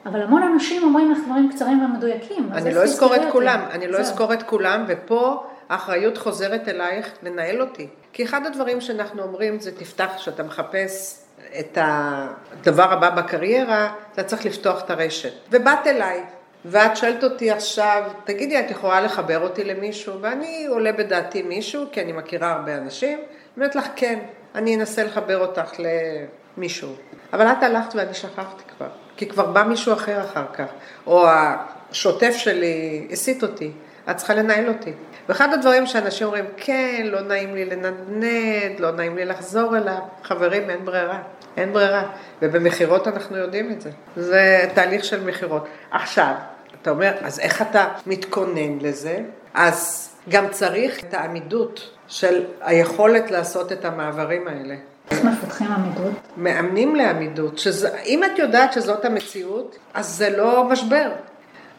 אבל 0.07 0.23
המון 0.23 0.43
אנשים 0.43 0.83
אומרים 0.83 1.13
לך 1.13 1.19
דברים 1.27 1.51
קצרים 1.53 1.85
ומדויקים. 1.85 2.49
אני 2.53 2.75
לא 2.75 2.83
אזכור 2.83 3.15
את 3.17 3.21
כולם, 3.33 3.61
אני 3.71 3.89
לא 3.89 3.99
אזכור 3.99 4.35
את 4.35 4.43
כולם, 4.43 4.85
ופה 4.89 5.47
האחריות 5.69 6.19
חוזרת 6.19 6.69
אלייך 6.69 7.13
לנהל 7.23 7.61
אותי. 7.61 7.89
כי 8.17 8.25
אחד 8.25 8.47
הדברים 8.47 8.81
שאנחנו 8.81 9.23
אומרים 9.23 9.61
זה 9.61 9.79
תפתח, 9.79 10.11
כשאתה 10.17 10.43
מחפש 10.43 11.23
את 11.59 11.79
הדבר 11.81 12.93
הבא 12.93 13.11
בקריירה, 13.11 13.93
אתה 14.13 14.23
צריך 14.23 14.47
לפתוח 14.47 14.85
את 14.85 14.91
הרשת. 14.91 15.33
ובאת 15.51 15.87
אליי, 15.87 16.23
ואת 16.65 16.97
שואלת 16.97 17.25
אותי 17.25 17.51
עכשיו, 17.51 18.03
תגידי, 18.25 18.61
את 18.61 18.71
יכולה 18.71 19.01
לחבר 19.01 19.41
אותי 19.41 19.65
למישהו? 19.65 20.21
ואני 20.21 20.67
עולה 20.67 20.93
בדעתי 20.93 21.43
מישהו, 21.43 21.85
כי 21.93 22.03
אני 22.03 22.13
מכירה 22.13 22.53
הרבה 22.53 22.77
אנשים, 22.77 23.19
אומרת 23.57 23.75
לך, 23.75 23.87
כן, 23.97 24.19
אני 24.55 24.77
אנסה 24.77 25.05
לחבר 25.05 25.39
אותך 25.39 25.73
למישהו. 25.79 26.93
אבל 27.33 27.47
את 27.47 27.63
הלכת 27.63 27.95
ואני 27.95 28.15
שכחתי 28.15 28.63
כבר, 28.77 28.89
כי 29.17 29.29
כבר 29.29 29.47
בא 29.47 29.63
מישהו 29.63 29.93
אחר 29.93 30.25
אחר 30.25 30.47
כך, 30.53 30.69
או 31.07 31.27
השוטף 31.29 32.35
שלי 32.37 33.09
הסיט 33.11 33.43
אותי, 33.43 33.71
את 34.11 34.17
צריכה 34.17 34.35
לנהל 34.35 34.69
אותי. 34.69 34.93
ואחד 35.29 35.53
הדברים 35.53 35.87
שאנשים 35.87 36.27
אומרים, 36.27 36.45
כן, 36.57 37.03
לא 37.05 37.21
נעים 37.21 37.55
לי 37.55 37.65
לנדנד, 37.65 38.81
לא 38.81 38.91
נעים 38.91 39.17
לי 39.17 39.25
לחזור 39.25 39.77
אליו, 39.77 39.99
חברים, 40.23 40.71
אין 40.71 40.85
ברירה, 40.85 41.19
אין 41.57 41.73
ברירה. 41.73 42.03
ובמכירות 42.43 43.09
אנחנו 43.09 43.37
יודעים 43.37 43.73
את 43.73 43.81
זה. 43.81 43.91
זה 44.17 44.69
תהליך 44.75 45.05
של 45.05 45.25
מכירות. 45.25 45.67
עכשיו, 45.91 46.35
אתה 46.83 46.91
אומר, 46.91 47.13
אז 47.21 47.41
איך 47.41 47.63
אתה 47.63 47.89
מתכונן 48.07 48.79
לזה? 48.81 49.19
אז 49.55 50.11
גם 50.29 50.49
צריך 50.51 51.05
את 51.05 51.15
העמידות 51.15 51.91
של 52.09 52.45
היכולת 52.61 53.31
לעשות 53.31 53.73
את 53.73 53.85
המעברים 53.85 54.49
האלה. 54.49 54.75
איך 55.11 55.25
מפתחים 55.25 55.67
עמידות? 55.73 56.13
מאמנים 56.37 56.97
לעמידות. 56.97 57.59
שזה, 57.59 57.99
אם 58.05 58.25
את 58.25 58.39
יודעת 58.39 58.73
שזאת 58.73 59.05
המציאות, 59.05 59.79
אז 59.95 60.07
זה 60.07 60.31
לא 60.31 60.65
משבר. 60.65 61.09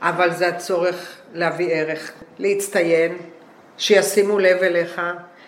אבל 0.02 0.34
זה 0.34 0.48
הצורך 0.48 1.18
להביא 1.34 1.70
ערך, 1.72 2.12
להצטיין, 2.40 3.18
שישימו 3.78 4.40
לב 4.40 4.58
אליך, 4.58 5.02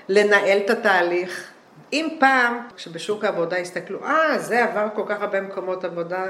לנהל 0.10 0.58
את 0.58 0.70
התהליך. 0.70 1.50
אם 1.94 2.18
פעם, 2.20 2.60
כשבשוק 2.76 3.26
העבודה 3.26 3.58
הסתכלו, 3.58 4.04
אה, 4.04 4.40
זה 4.40 4.64
עבר 4.64 4.88
כל 4.96 5.04
כך 5.06 5.22
הרבה 5.22 5.42
מקומות 5.42 5.86
עבודה, 5.86 6.26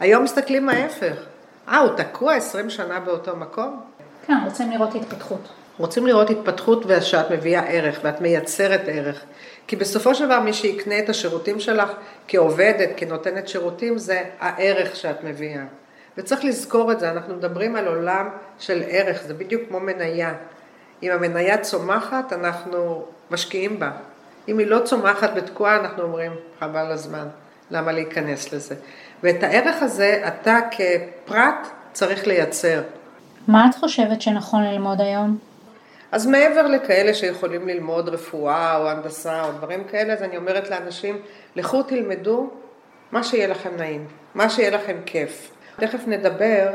היום 0.00 0.24
מסתכלים 0.24 0.68
ההפך. 0.68 1.16
אה, 1.68 1.78
הוא 1.78 1.90
תקוע 1.96 2.34
20 2.34 2.70
שנה 2.70 3.00
באותו 3.00 3.36
מקום? 3.36 3.80
כן, 4.26 4.34
רוצים 4.44 4.70
לראות 4.70 4.94
התפתחות. 4.94 5.48
רוצים 5.78 6.06
לראות 6.06 6.30
התפתחות 6.30 6.84
ושאת 6.86 7.30
מביאה 7.30 7.62
ערך 7.62 8.00
ואת 8.02 8.20
מייצרת 8.20 8.80
ערך. 8.86 9.24
כי 9.66 9.76
בסופו 9.76 10.14
של 10.14 10.26
דבר 10.26 10.40
מי 10.40 10.52
שיקנה 10.52 10.98
את 10.98 11.08
השירותים 11.08 11.60
שלך 11.60 11.90
כעובדת, 12.28 12.88
כנותנת 12.96 13.48
שירותים, 13.48 13.98
זה 13.98 14.22
הערך 14.40 14.96
שאת 14.96 15.24
מביאה. 15.24 15.64
וצריך 16.16 16.44
לזכור 16.44 16.92
את 16.92 17.00
זה, 17.00 17.10
אנחנו 17.10 17.34
מדברים 17.34 17.76
על 17.76 17.86
עולם 17.86 18.28
של 18.58 18.82
ערך, 18.88 19.22
זה 19.22 19.34
בדיוק 19.34 19.62
כמו 19.68 19.80
מניה. 19.80 20.34
אם 21.02 21.10
המניה 21.10 21.58
צומחת, 21.58 22.32
אנחנו 22.32 23.04
משקיעים 23.30 23.78
בה. 23.78 23.90
אם 24.48 24.58
היא 24.58 24.66
לא 24.66 24.78
צומחת 24.84 25.30
ותקועה, 25.36 25.76
אנחנו 25.76 26.02
אומרים, 26.02 26.32
חבל 26.60 26.92
הזמן, 26.92 27.28
למה 27.70 27.92
להיכנס 27.92 28.52
לזה? 28.52 28.74
ואת 29.22 29.42
הערך 29.42 29.82
הזה, 29.82 30.22
אתה 30.28 30.58
כפרט 30.70 31.68
צריך 31.92 32.26
לייצר. 32.26 32.82
מה 33.48 33.66
את 33.70 33.74
חושבת 33.74 34.22
שנכון 34.22 34.64
ללמוד 34.64 35.00
היום? 35.00 35.38
אז 36.12 36.26
מעבר 36.26 36.66
לכאלה 36.66 37.14
שיכולים 37.14 37.68
ללמוד 37.68 38.08
רפואה 38.08 38.76
או 38.76 38.90
הנדסה 38.90 39.44
או 39.44 39.52
דברים 39.52 39.84
כאלה, 39.84 40.12
אז 40.12 40.22
אני 40.22 40.36
אומרת 40.36 40.70
לאנשים, 40.70 41.18
לכו 41.56 41.82
תלמדו 41.82 42.50
מה 43.12 43.22
שיהיה 43.22 43.46
לכם 43.46 43.70
נעים, 43.76 44.06
מה 44.34 44.50
שיהיה 44.50 44.70
לכם 44.70 44.96
כיף. 45.06 45.50
תכף 45.76 46.00
נדבר 46.06 46.68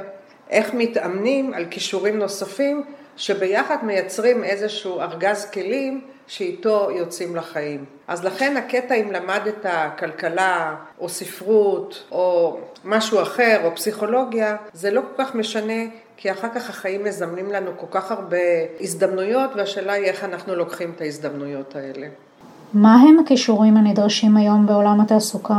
איך 0.50 0.74
מתאמנים 0.74 1.53
על 1.53 1.65
כישורים 1.69 2.19
נוספים 2.19 2.84
שביחד 3.17 3.77
מייצרים 3.83 4.43
איזשהו 4.43 5.00
ארגז 5.00 5.45
כלים 5.45 6.01
שאיתו 6.27 6.89
יוצאים 6.91 7.36
לחיים. 7.36 7.86
אז 8.07 8.25
לכן 8.25 8.57
הקטע 8.57 8.95
אם 8.95 9.12
למדת 9.12 9.65
כלכלה 10.00 10.75
או 11.00 11.09
ספרות 11.09 12.03
או 12.12 12.57
משהו 12.86 13.21
אחר 13.21 13.62
או 13.63 13.75
פסיכולוגיה, 13.75 14.55
זה 14.74 14.91
לא 14.91 15.01
כל 15.01 15.24
כך 15.24 15.36
משנה 15.36 15.83
כי 16.17 16.31
אחר 16.31 16.47
כך 16.55 16.69
החיים 16.69 17.03
מזמנים 17.03 17.51
לנו 17.51 17.71
כל 17.77 17.88
כך 17.91 18.12
הרבה 18.12 18.38
הזדמנויות 18.79 19.50
והשאלה 19.55 19.93
היא 19.93 20.05
איך 20.05 20.24
אנחנו 20.24 20.55
לוקחים 20.55 20.93
את 20.95 21.01
ההזדמנויות 21.01 21.75
האלה. 21.75 22.07
מה 22.74 22.95
הם 22.95 23.19
הכישורים 23.19 23.77
הנדרשים 23.77 24.38
היום 24.38 24.65
בעולם 24.65 25.01
התעסוקה? 25.01 25.57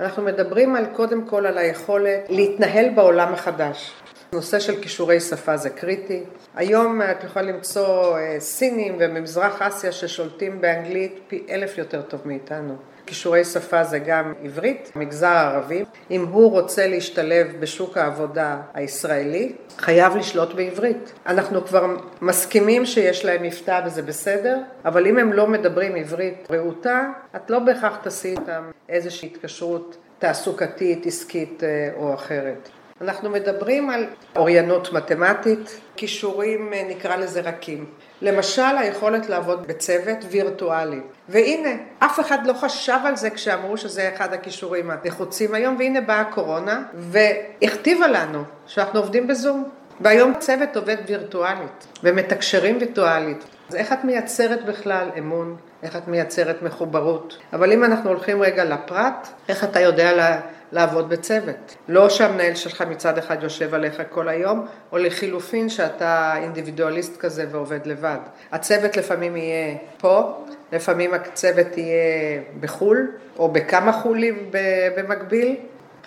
אנחנו 0.00 0.22
מדברים 0.22 0.76
על, 0.76 0.86
קודם 0.86 1.22
כל 1.26 1.46
על 1.46 1.58
היכולת 1.58 2.20
להתנהל 2.28 2.88
בעולם 2.94 3.32
החדש. 3.32 3.92
נושא 4.34 4.60
של 4.60 4.82
כישורי 4.82 5.20
שפה 5.20 5.56
זה 5.56 5.70
קריטי. 5.70 6.22
היום 6.54 7.02
את 7.02 7.24
יכולה 7.24 7.44
למצוא 7.44 8.18
אה, 8.18 8.36
סינים 8.40 8.96
וממזרח 9.00 9.62
אסיה 9.62 9.92
ששולטים 9.92 10.60
באנגלית 10.60 11.20
פי 11.28 11.46
אלף 11.50 11.78
יותר 11.78 12.02
טוב 12.02 12.20
מאיתנו. 12.24 12.76
כישורי 13.06 13.44
שפה 13.44 13.84
זה 13.84 13.98
גם 13.98 14.34
עברית, 14.44 14.92
מגזר 14.96 15.26
הערבי. 15.26 15.84
אם 16.10 16.26
הוא 16.26 16.50
רוצה 16.50 16.86
להשתלב 16.86 17.46
בשוק 17.60 17.96
העבודה 17.96 18.60
הישראלי, 18.74 19.52
חייב 19.78 20.16
לשלוט 20.16 20.54
בעברית. 20.54 21.12
אנחנו 21.26 21.66
כבר 21.66 21.96
מסכימים 22.20 22.86
שיש 22.86 23.24
להם 23.24 23.42
מבטא 23.42 23.80
וזה 23.86 24.02
בסדר, 24.02 24.58
אבל 24.84 25.06
אם 25.06 25.18
הם 25.18 25.32
לא 25.32 25.46
מדברים 25.46 25.96
עברית 25.96 26.48
רהוטה, 26.50 27.08
את 27.36 27.50
לא 27.50 27.58
בהכרח 27.58 27.96
תעשי 28.02 28.28
איתם 28.28 28.70
איזושהי 28.88 29.28
התקשרות 29.28 29.96
תעסוקתית, 30.18 31.06
עסקית 31.06 31.64
אה, 31.64 31.88
או 31.96 32.14
אחרת. 32.14 32.68
אנחנו 33.02 33.30
מדברים 33.30 33.90
על 33.90 34.06
אוריינות 34.36 34.92
מתמטית, 34.92 35.80
כישורים 35.96 36.72
אה, 36.72 36.82
נקרא 36.88 37.16
לזה 37.16 37.40
רכים. 37.40 37.84
למשל 38.22 38.76
היכולת 38.78 39.28
לעבוד 39.28 39.66
בצוות 39.66 40.18
וירטואלי. 40.30 41.00
והנה, 41.28 41.70
אף 41.98 42.20
אחד 42.20 42.46
לא 42.46 42.52
חשב 42.52 42.98
על 43.04 43.16
זה 43.16 43.30
כשאמרו 43.30 43.76
שזה 43.76 44.10
אחד 44.14 44.32
הכישורים 44.32 44.90
הנחוצים 44.90 45.54
היום, 45.54 45.76
והנה 45.78 46.00
באה 46.00 46.20
הקורונה 46.20 46.82
והכתיבה 46.94 48.08
לנו 48.08 48.42
שאנחנו 48.66 48.98
עובדים 48.98 49.26
בזום. 49.26 49.68
והיום 50.00 50.32
צוות 50.38 50.76
עובד 50.76 50.96
וירטואלית 51.06 51.86
ומתקשרים 52.04 52.78
וירטואלית. 52.80 53.44
אז 53.72 53.76
איך 53.76 53.92
את 53.92 54.04
מייצרת 54.04 54.64
בכלל 54.64 55.08
אמון? 55.18 55.56
איך 55.82 55.96
את 55.96 56.08
מייצרת 56.08 56.62
מחוברות? 56.62 57.38
אבל 57.52 57.72
אם 57.72 57.84
אנחנו 57.84 58.10
הולכים 58.10 58.42
רגע 58.42 58.64
לפרט, 58.64 59.28
איך 59.48 59.64
אתה 59.64 59.80
יודע 59.80 60.12
לה, 60.12 60.40
לעבוד 60.72 61.08
בצוות? 61.08 61.76
לא 61.88 62.08
שהמנהל 62.08 62.54
שלך 62.54 62.82
מצד 62.82 63.18
אחד 63.18 63.42
יושב 63.42 63.74
עליך 63.74 64.02
כל 64.10 64.28
היום, 64.28 64.66
או 64.92 64.98
לחילופין 64.98 65.68
שאתה 65.68 66.34
אינדיבידואליסט 66.36 67.16
כזה 67.16 67.46
ועובד 67.50 67.86
לבד. 67.86 68.18
הצוות 68.52 68.96
לפעמים 68.96 69.36
יהיה 69.36 69.76
פה, 69.98 70.44
לפעמים 70.72 71.14
הצוות 71.14 71.78
יהיה 71.78 72.40
בחו"ל, 72.60 73.10
או 73.38 73.48
בכמה 73.48 73.92
חולים 73.92 74.50
במקביל. 74.96 75.56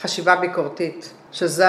חשיבה 0.01 0.35
ביקורתית, 0.35 1.13
שזה 1.31 1.67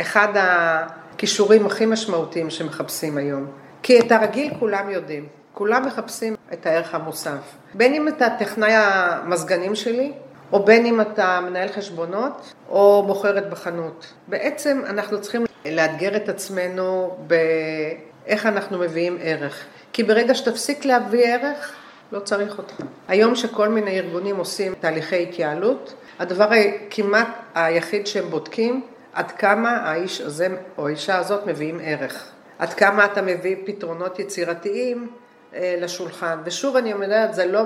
אחד 0.00 0.28
הכישורים 0.34 1.66
הכי 1.66 1.86
משמעותיים 1.86 2.50
שמחפשים 2.50 3.16
היום. 3.16 3.46
כי 3.82 4.00
את 4.00 4.12
הרגיל 4.12 4.54
כולם 4.58 4.90
יודעים, 4.90 5.26
כולם 5.54 5.86
מחפשים 5.86 6.36
את 6.52 6.66
הערך 6.66 6.94
המוסף. 6.94 7.40
בין 7.74 7.94
אם 7.94 8.08
אתה 8.08 8.26
טכנאי 8.38 8.72
המזגנים 8.72 9.74
שלי, 9.74 10.12
או 10.52 10.64
בין 10.64 10.86
אם 10.86 11.00
אתה 11.00 11.40
מנהל 11.46 11.68
חשבונות, 11.68 12.52
או 12.68 13.04
מוכרת 13.06 13.50
בחנות. 13.50 14.12
בעצם 14.28 14.82
אנחנו 14.86 15.20
צריכים 15.20 15.44
לאתגר 15.66 16.16
את 16.16 16.28
עצמנו 16.28 17.16
באיך 17.26 18.46
אנחנו 18.46 18.78
מביאים 18.78 19.18
ערך. 19.22 19.64
כי 19.92 20.02
ברגע 20.02 20.34
שתפסיק 20.34 20.84
להביא 20.84 21.26
ערך, 21.26 21.72
לא 22.12 22.20
צריך 22.20 22.58
אותך. 22.58 22.74
היום 23.08 23.34
שכל 23.34 23.68
מיני 23.68 23.98
ארגונים 23.98 24.36
עושים 24.36 24.74
תהליכי 24.80 25.22
התייעלות, 25.22 25.94
הדבר 26.18 26.48
כמעט 26.90 27.28
היחיד 27.54 28.06
שהם 28.06 28.24
בודקים, 28.30 28.82
עד 29.12 29.30
כמה 29.30 29.70
האיש 29.70 30.20
הזה 30.20 30.48
או 30.78 30.86
האישה 30.86 31.18
הזאת 31.18 31.46
מביאים 31.46 31.80
ערך. 31.82 32.30
עד 32.60 32.74
כמה 32.74 33.04
אתה 33.04 33.22
מביא 33.22 33.56
פתרונות 33.64 34.18
יצירתיים 34.18 35.10
אה, 35.54 35.76
לשולחן. 35.80 36.38
ושוב 36.44 36.76
אני 36.76 36.92
אומרת, 36.92 37.34
זה 37.34 37.46
לא, 37.46 37.62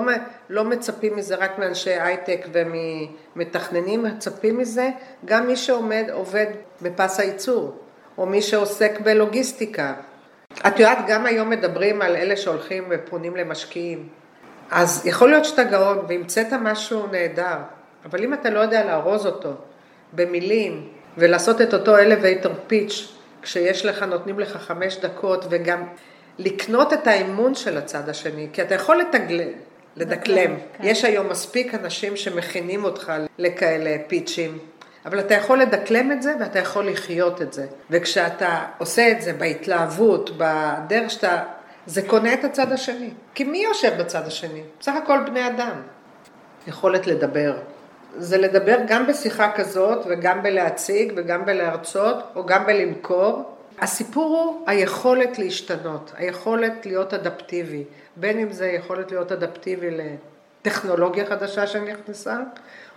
לא 0.49 0.63
מצפים 0.63 1.15
מזה 1.15 1.35
רק 1.35 1.59
מאנשי 1.59 1.89
הייטק 1.89 2.45
ומתכננים, 3.35 4.03
מצפים 4.03 4.57
מזה 4.57 4.89
גם 5.25 5.47
מי 5.47 5.55
שעומד, 5.55 6.05
עובד 6.11 6.45
בפס 6.81 7.19
הייצור, 7.19 7.77
או 8.17 8.25
מי 8.25 8.41
שעוסק 8.41 8.99
בלוגיסטיקה. 8.99 9.93
את 10.67 10.79
יודעת, 10.79 10.97
גם 11.07 11.25
היום 11.25 11.49
מדברים 11.49 12.01
על 12.01 12.15
אלה 12.15 12.37
שהולכים 12.37 12.83
ופונים 12.89 13.35
למשקיעים. 13.35 14.07
אז 14.71 15.05
יכול 15.05 15.29
להיות 15.29 15.45
שאתה 15.45 15.63
גאון 15.63 16.05
והמצאת 16.07 16.53
משהו 16.53 17.07
נהדר, 17.11 17.57
אבל 18.05 18.23
אם 18.23 18.33
אתה 18.33 18.49
לא 18.49 18.59
יודע 18.59 18.85
לארוז 18.85 19.25
אותו 19.25 19.53
במילים 20.13 20.87
ולעשות 21.17 21.61
את 21.61 21.73
אותו 21.73 21.97
elevator 21.97 22.71
pitch 22.71 23.14
כשיש 23.45 23.85
לך, 23.85 24.03
נותנים 24.03 24.39
לך 24.39 24.57
חמש 24.57 24.97
דקות 24.97 25.45
וגם 25.49 25.83
לקנות 26.37 26.93
את 26.93 27.07
האמון 27.07 27.55
של 27.55 27.77
הצד 27.77 28.09
השני, 28.09 28.47
כי 28.53 28.61
אתה 28.61 28.75
יכול 28.75 28.97
לתגל... 28.97 29.41
לדקלם. 29.95 30.55
כן. 30.55 30.83
יש 30.83 31.05
היום 31.05 31.29
מספיק 31.29 31.73
אנשים 31.73 32.15
שמכינים 32.15 32.83
אותך 32.83 33.13
לכאלה 33.37 33.95
פיצ'ים, 34.07 34.57
אבל 35.05 35.19
אתה 35.19 35.33
יכול 35.33 35.61
לדקלם 35.61 36.11
את 36.11 36.21
זה 36.21 36.33
ואתה 36.39 36.59
יכול 36.59 36.87
לחיות 36.87 37.41
את 37.41 37.53
זה. 37.53 37.65
וכשאתה 37.89 38.65
עושה 38.77 39.11
את 39.11 39.21
זה 39.21 39.33
בהתלהבות, 39.33 40.29
בדרך 40.37 41.11
שאתה... 41.11 41.43
זה 41.85 42.01
קונה 42.01 42.33
את 42.33 42.43
הצד 42.43 42.71
השני. 42.71 43.09
כי 43.33 43.43
מי 43.43 43.57
יושב 43.57 44.01
בצד 44.01 44.27
השני? 44.27 44.63
בסך 44.79 44.93
הכל 45.03 45.19
בני 45.25 45.47
אדם. 45.47 45.81
יכולת 46.67 47.07
לדבר. 47.07 47.57
זה 48.17 48.37
לדבר 48.37 48.77
גם 48.87 49.07
בשיחה 49.07 49.51
כזאת 49.55 50.05
וגם 50.09 50.43
בלהציג 50.43 51.13
וגם 51.15 51.45
בלהרצות 51.45 52.15
או 52.35 52.45
גם 52.45 52.65
בלמכור. 52.65 53.55
הסיפור 53.79 54.23
הוא 54.25 54.63
היכולת 54.67 55.39
להשתנות, 55.39 56.11
היכולת 56.15 56.85
להיות 56.85 57.13
אדפטיבי, 57.13 57.83
בין 58.15 58.39
אם 58.39 58.51
זה 58.51 58.67
יכולת 58.67 59.11
להיות 59.11 59.31
אדפטיבי 59.31 59.97
לטכנולוגיה 60.61 61.25
חדשה 61.25 61.67
שנכנסה, 61.67 62.37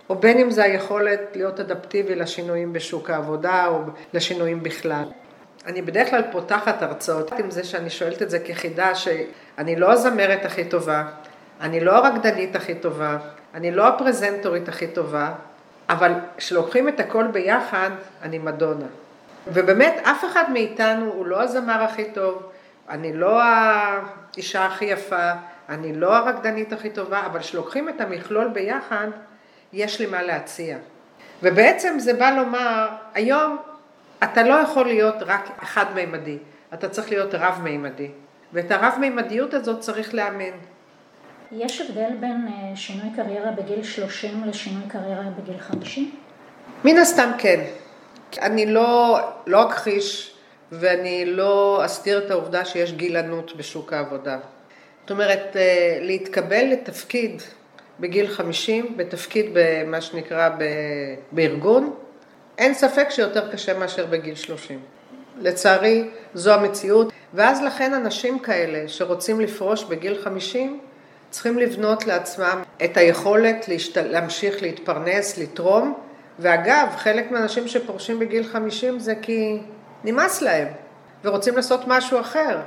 או 0.09 0.15
בין 0.15 0.37
אם 0.37 0.51
זה 0.51 0.63
היכולת 0.63 1.19
להיות 1.35 1.59
אדפטיבי 1.59 2.15
לשינויים 2.15 2.73
בשוק 2.73 3.09
העבודה 3.09 3.67
או 3.67 3.79
לשינויים 4.13 4.63
בכלל. 4.63 5.05
אני 5.65 5.81
בדרך 5.81 6.09
כלל 6.09 6.23
פותחת 6.31 6.81
הרצאות 6.81 7.31
עם 7.31 7.51
זה 7.51 7.63
שאני 7.63 7.89
שואלת 7.89 8.21
את 8.21 8.29
זה 8.29 8.39
כחידה 8.39 8.95
שאני 8.95 9.75
לא 9.75 9.91
הזמרת 9.91 10.45
הכי 10.45 10.65
טובה, 10.65 11.03
אני 11.61 11.79
לא 11.79 11.91
הרקדנית 11.91 12.55
הכי 12.55 12.75
טובה, 12.75 13.17
אני 13.53 13.71
לא 13.71 13.87
הפרזנטורית 13.87 14.69
הכי 14.69 14.87
טובה, 14.87 15.31
אבל 15.89 16.11
כשלוקחים 16.37 16.89
את 16.89 16.99
הכל 16.99 17.27
ביחד, 17.27 17.89
אני 18.21 18.39
מדונה. 18.39 18.85
ובאמת, 19.47 19.93
אף 20.03 20.25
אחד 20.25 20.51
מאיתנו 20.51 21.11
הוא 21.11 21.25
לא 21.25 21.41
הזמר 21.41 21.83
הכי 21.83 22.11
טוב, 22.11 22.51
אני 22.89 23.13
לא 23.13 23.41
האישה 23.41 24.65
הכי 24.65 24.85
יפה, 24.85 25.31
אני 25.69 25.93
לא 25.93 26.15
הרקדנית 26.15 26.73
הכי 26.73 26.89
טובה, 26.89 27.25
אבל 27.25 27.39
כשלוקחים 27.39 27.89
את 27.89 28.01
המכלול 28.01 28.47
ביחד, 28.47 29.07
יש 29.73 29.99
לי 29.99 30.05
מה 30.05 30.21
להציע. 30.23 30.77
ובעצם 31.43 31.99
זה 31.99 32.13
בא 32.13 32.29
לומר, 32.29 32.87
היום 33.13 33.57
אתה 34.23 34.43
לא 34.43 34.53
יכול 34.53 34.85
להיות 34.85 35.15
רק 35.21 35.49
חד-מימדי, 35.61 36.37
אתה 36.73 36.89
צריך 36.89 37.09
להיות 37.09 37.35
רב-מימדי. 37.35 38.11
ואת 38.53 38.71
הרב-מימדיות 38.71 39.53
הזאת 39.53 39.79
צריך 39.79 40.13
לאמן. 40.13 40.57
יש 41.51 41.81
הבדל 41.81 42.11
בין 42.19 42.47
אה, 42.47 42.75
שינוי 42.75 43.09
קריירה 43.15 43.51
בגיל 43.51 43.83
30 43.83 44.43
לשינוי 44.45 44.83
קריירה 44.87 45.23
בגיל 45.37 45.59
50? 45.59 46.11
מן 46.83 46.97
הסתם 46.97 47.31
כן. 47.37 47.65
אני 48.41 48.65
לא, 48.65 49.19
לא 49.47 49.69
אכחיש 49.69 50.35
ואני 50.71 51.25
לא 51.25 51.81
אסתיר 51.85 52.25
את 52.25 52.31
העובדה 52.31 52.65
שיש 52.65 52.93
גילנות 52.93 53.55
בשוק 53.57 53.93
העבודה. 53.93 54.39
זאת 55.01 55.11
אומרת, 55.11 55.55
אה, 55.55 55.97
להתקבל 56.01 56.65
לתפקיד 56.65 57.41
בגיל 57.99 58.27
50, 58.27 58.97
בתפקיד 58.97 59.45
במה 59.53 60.01
שנקרא 60.01 60.49
בארגון, 61.31 61.95
אין 62.57 62.73
ספק 62.73 63.09
שיותר 63.09 63.51
קשה 63.51 63.79
מאשר 63.79 64.05
בגיל 64.05 64.35
30. 64.35 64.79
לצערי, 65.37 66.09
זו 66.33 66.53
המציאות, 66.53 67.13
ואז 67.33 67.63
לכן 67.63 67.93
אנשים 67.93 68.39
כאלה 68.39 68.87
שרוצים 68.87 69.41
לפרוש 69.41 69.83
בגיל 69.83 70.21
50, 70.23 70.79
צריכים 71.29 71.59
לבנות 71.59 72.07
לעצמם 72.07 72.61
את 72.83 72.97
היכולת 72.97 73.67
להשת... 73.67 73.97
להמשיך 73.97 74.61
להתפרנס, 74.61 75.37
לתרום, 75.37 75.93
ואגב, 76.39 76.87
חלק 76.97 77.31
מהאנשים 77.31 77.67
שפורשים 77.67 78.19
בגיל 78.19 78.43
50 78.43 78.99
זה 78.99 79.13
כי 79.21 79.59
נמאס 80.03 80.41
להם, 80.41 80.67
ורוצים 81.23 81.55
לעשות 81.55 81.81
משהו 81.87 82.19
אחר. 82.19 82.59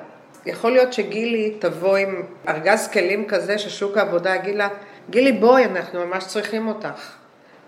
יכול 0.47 0.73
להיות 0.73 0.93
שגילי 0.93 1.55
תבוא 1.59 1.97
עם 1.97 2.23
ארגז 2.49 2.89
כלים 2.89 3.29
כזה 3.29 3.59
ששוק 3.59 3.97
העבודה 3.97 4.35
יגיד 4.35 4.57
לה, 4.57 4.69
גילי 5.11 5.33
בואי, 5.33 5.65
אנחנו 5.65 6.07
ממש 6.07 6.27
צריכים 6.27 6.69
אותך. 6.69 7.13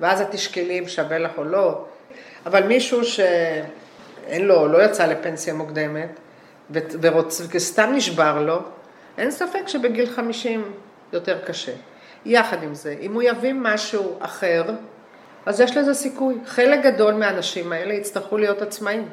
ואז 0.01 0.21
את 0.21 0.31
תשקלי 0.31 0.79
אם 0.79 0.89
שווה 0.89 1.19
לך 1.19 1.31
או 1.39 1.45
לא. 1.45 1.85
אבל 2.47 2.67
מישהו 2.67 3.05
שאין 3.05 4.45
לו, 4.45 4.69
לא 4.69 4.85
יצא 4.85 5.07
לפנסיה 5.07 5.55
מוקדמת. 5.55 6.21
וסתם 7.51 7.93
נשבר 7.95 8.43
לו, 8.43 8.59
אין 9.19 9.31
ספק 9.31 9.69
שבגיל 9.69 10.07
50 10.07 10.73
יותר 11.15 11.39
קשה. 11.47 11.73
יחד 12.25 12.63
עם 12.63 12.75
זה, 12.75 12.97
אם 13.01 13.15
הוא 13.15 13.23
יביא 13.23 13.53
משהו 13.57 14.17
אחר, 14.21 14.65
אז 15.47 15.61
יש 15.61 15.77
לזה 15.77 15.95
סיכוי. 15.95 16.35
חלק 16.47 16.83
גדול 16.83 17.15
מהאנשים 17.15 17.73
האלה 17.73 17.95
יצטרכו 17.95 18.39
להיות 18.39 18.63
עצמאים. 18.63 19.09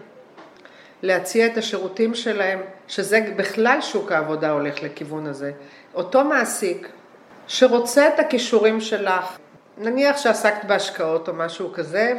להציע 1.01 1.45
את 1.45 1.57
השירותים 1.57 2.15
שלהם, 2.15 2.61
שזה 2.87 3.33
בכלל 3.35 3.77
שוק 3.81 4.11
העבודה 4.11 4.51
הולך 4.51 4.83
לכיוון 4.83 5.27
הזה. 5.27 5.51
אותו 5.93 6.23
מעסיק 6.23 6.89
שרוצה 7.47 8.07
את 8.07 8.19
הכישורים 8.19 8.81
שלך, 8.81 9.37
נניח 9.77 10.17
שעסקת 10.17 10.65
בהשקעות 10.65 11.27
או 11.27 11.33
משהו 11.33 11.73
כזה, 11.73 12.13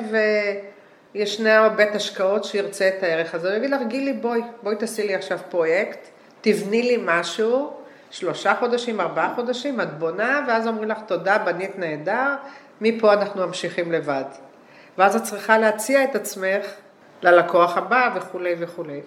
וישנה 1.15 1.69
בית 1.69 1.95
השקעות 1.95 2.45
שירצה 2.45 2.89
את 2.89 3.03
הערך 3.03 3.35
הזה, 3.35 3.49
הוא 3.49 3.57
יגיד 3.57 3.71
לך, 3.71 3.81
גילי, 3.89 4.13
בואי, 4.13 4.41
בואי 4.63 4.77
תעשי 4.77 5.07
לי 5.07 5.15
עכשיו 5.15 5.39
פרויקט, 5.51 5.99
תבני 6.41 6.83
לי 6.83 6.99
משהו, 7.05 7.73
שלושה 8.13 8.55
חודשים, 8.55 9.01
ארבעה 9.01 9.35
חודשים, 9.35 9.81
את 9.81 9.99
בונה, 9.99 10.45
ואז 10.49 10.67
אומרים 10.67 10.89
לך, 10.89 10.99
תודה, 11.07 11.39
בנית 11.39 11.79
נהדר, 11.79 12.35
מפה 12.81 13.13
אנחנו 13.13 13.47
ממשיכים 13.47 13.93
לבד. 13.93 14.25
ואז 14.99 15.17
את 15.17 15.23
צריכה 15.23 15.59
להציע 15.59 16.05
את 16.05 16.15
עצמך 16.15 16.67
ללקוח 17.23 17.77
הבא 17.77 18.11
וכולי 18.15 18.55
וכולי. 18.59 19.01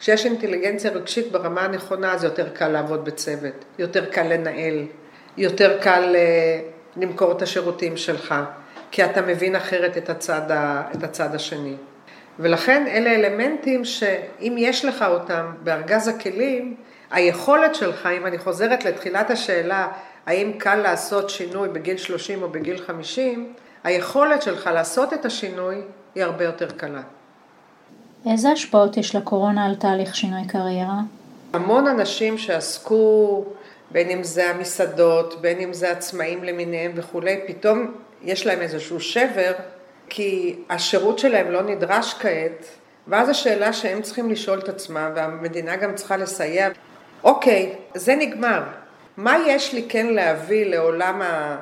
כשיש 0.00 0.26
אינטליגנציה 0.26 0.90
רגשית 0.90 1.32
ברמה 1.32 1.60
הנכונה, 1.60 2.12
אז 2.12 2.24
יותר 2.24 2.48
קל 2.48 2.68
לעבוד 2.68 3.04
בצוות, 3.04 3.64
יותר 3.78 4.04
קל 4.04 4.22
לנהל, 4.22 4.86
יותר 5.36 5.78
קל 5.82 6.16
אה, 6.16 6.60
למכור 6.96 7.32
את 7.32 7.42
השירותים 7.42 7.96
שלך, 7.96 8.34
כי 8.90 9.04
אתה 9.04 9.22
מבין 9.22 9.56
אחרת 9.56 9.96
את 9.96 10.10
הצד, 10.10 10.50
ה, 10.50 10.82
את 10.94 11.02
הצד 11.02 11.34
השני. 11.34 11.76
ולכן 12.40 12.86
אלה 12.86 13.10
אלמנטים 13.10 13.84
שאם 13.84 14.54
יש 14.58 14.84
לך 14.84 15.04
אותם 15.08 15.52
בארגז 15.62 16.08
הכלים, 16.08 16.74
היכולת 17.10 17.74
שלך, 17.74 18.08
אם 18.18 18.26
אני 18.26 18.38
חוזרת 18.38 18.84
לתחילת 18.84 19.30
השאלה, 19.30 19.88
האם 20.26 20.52
קל 20.58 20.76
לעשות 20.76 21.30
שינוי 21.30 21.68
בגיל 21.68 21.96
30 21.96 22.42
או 22.42 22.48
בגיל 22.48 22.78
50, 22.78 23.52
היכולת 23.84 24.42
שלך 24.42 24.70
לעשות 24.74 25.12
את 25.12 25.24
השינוי 25.24 25.76
היא 26.14 26.24
הרבה 26.24 26.44
יותר 26.44 26.70
קלה. 26.70 27.02
איזה 28.30 28.50
השפעות 28.50 28.96
יש 28.96 29.16
לקורונה 29.16 29.66
על 29.66 29.74
תהליך 29.74 30.16
שינוי 30.16 30.42
קריירה? 30.48 31.00
המון 31.52 31.86
אנשים 31.86 32.38
שעסקו, 32.38 33.44
בין 33.90 34.10
אם 34.10 34.22
זה 34.22 34.50
המסעדות, 34.50 35.40
בין 35.40 35.58
אם 35.58 35.72
זה 35.72 35.90
עצמאים 35.90 36.44
למיניהם 36.44 36.92
וכולי, 36.94 37.40
פתאום 37.46 37.94
יש 38.22 38.46
להם 38.46 38.60
איזשהו 38.60 39.00
שבר, 39.00 39.52
כי 40.10 40.56
השירות 40.70 41.18
שלהם 41.18 41.50
לא 41.50 41.62
נדרש 41.62 42.14
כעת, 42.14 42.66
ואז 43.08 43.28
השאלה 43.28 43.72
שהם 43.72 44.02
צריכים 44.02 44.30
לשאול 44.30 44.58
את 44.58 44.68
עצמם, 44.68 45.12
והמדינה 45.14 45.76
גם 45.76 45.94
צריכה 45.94 46.16
לסייע, 46.16 46.68
אוקיי, 47.24 47.74
זה 47.94 48.14
נגמר. 48.14 48.62
מה 49.16 49.36
יש 49.46 49.72
לי 49.72 49.86
כן 49.88 50.06
להביא 50.06 50.66
לעולם, 50.66 51.22
ה... 51.22 51.56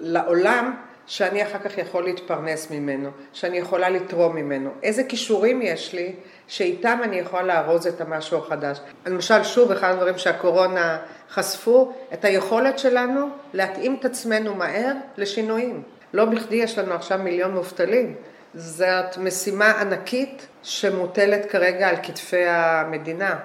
לעולם 0.00 0.74
שאני 1.06 1.42
אחר 1.42 1.58
כך 1.58 1.78
יכול 1.78 2.04
להתפרנס 2.04 2.70
ממנו, 2.70 3.10
שאני 3.32 3.58
יכולה 3.58 3.88
לתרום 3.88 4.36
ממנו? 4.36 4.70
איזה 4.82 5.04
כישורים 5.04 5.62
יש 5.62 5.92
לי 5.92 6.12
שאיתם 6.48 6.98
אני 7.02 7.16
יכולה 7.16 7.42
לארוז 7.42 7.86
את 7.86 8.00
המשהו 8.00 8.38
החדש? 8.38 8.78
למשל, 9.06 9.44
שוב, 9.44 9.72
אחד 9.72 9.90
הדברים 9.90 10.18
שהקורונה 10.18 10.98
חשפו, 11.30 11.92
את 12.12 12.24
היכולת 12.24 12.78
שלנו 12.78 13.28
להתאים 13.52 13.96
את 14.00 14.04
עצמנו 14.04 14.54
מהר 14.54 14.92
לשינויים. 15.16 15.82
לא 16.14 16.24
בכדי 16.24 16.56
יש 16.56 16.78
לנו 16.78 16.94
עכשיו 16.94 17.18
מיליון 17.18 17.54
מובטלים. 17.54 18.14
זאת 18.54 19.18
משימה 19.18 19.70
ענקית 19.80 20.46
שמוטלת 20.62 21.50
כרגע 21.50 21.88
על 21.88 21.96
כתפי 22.02 22.44
המדינה. 22.46 23.38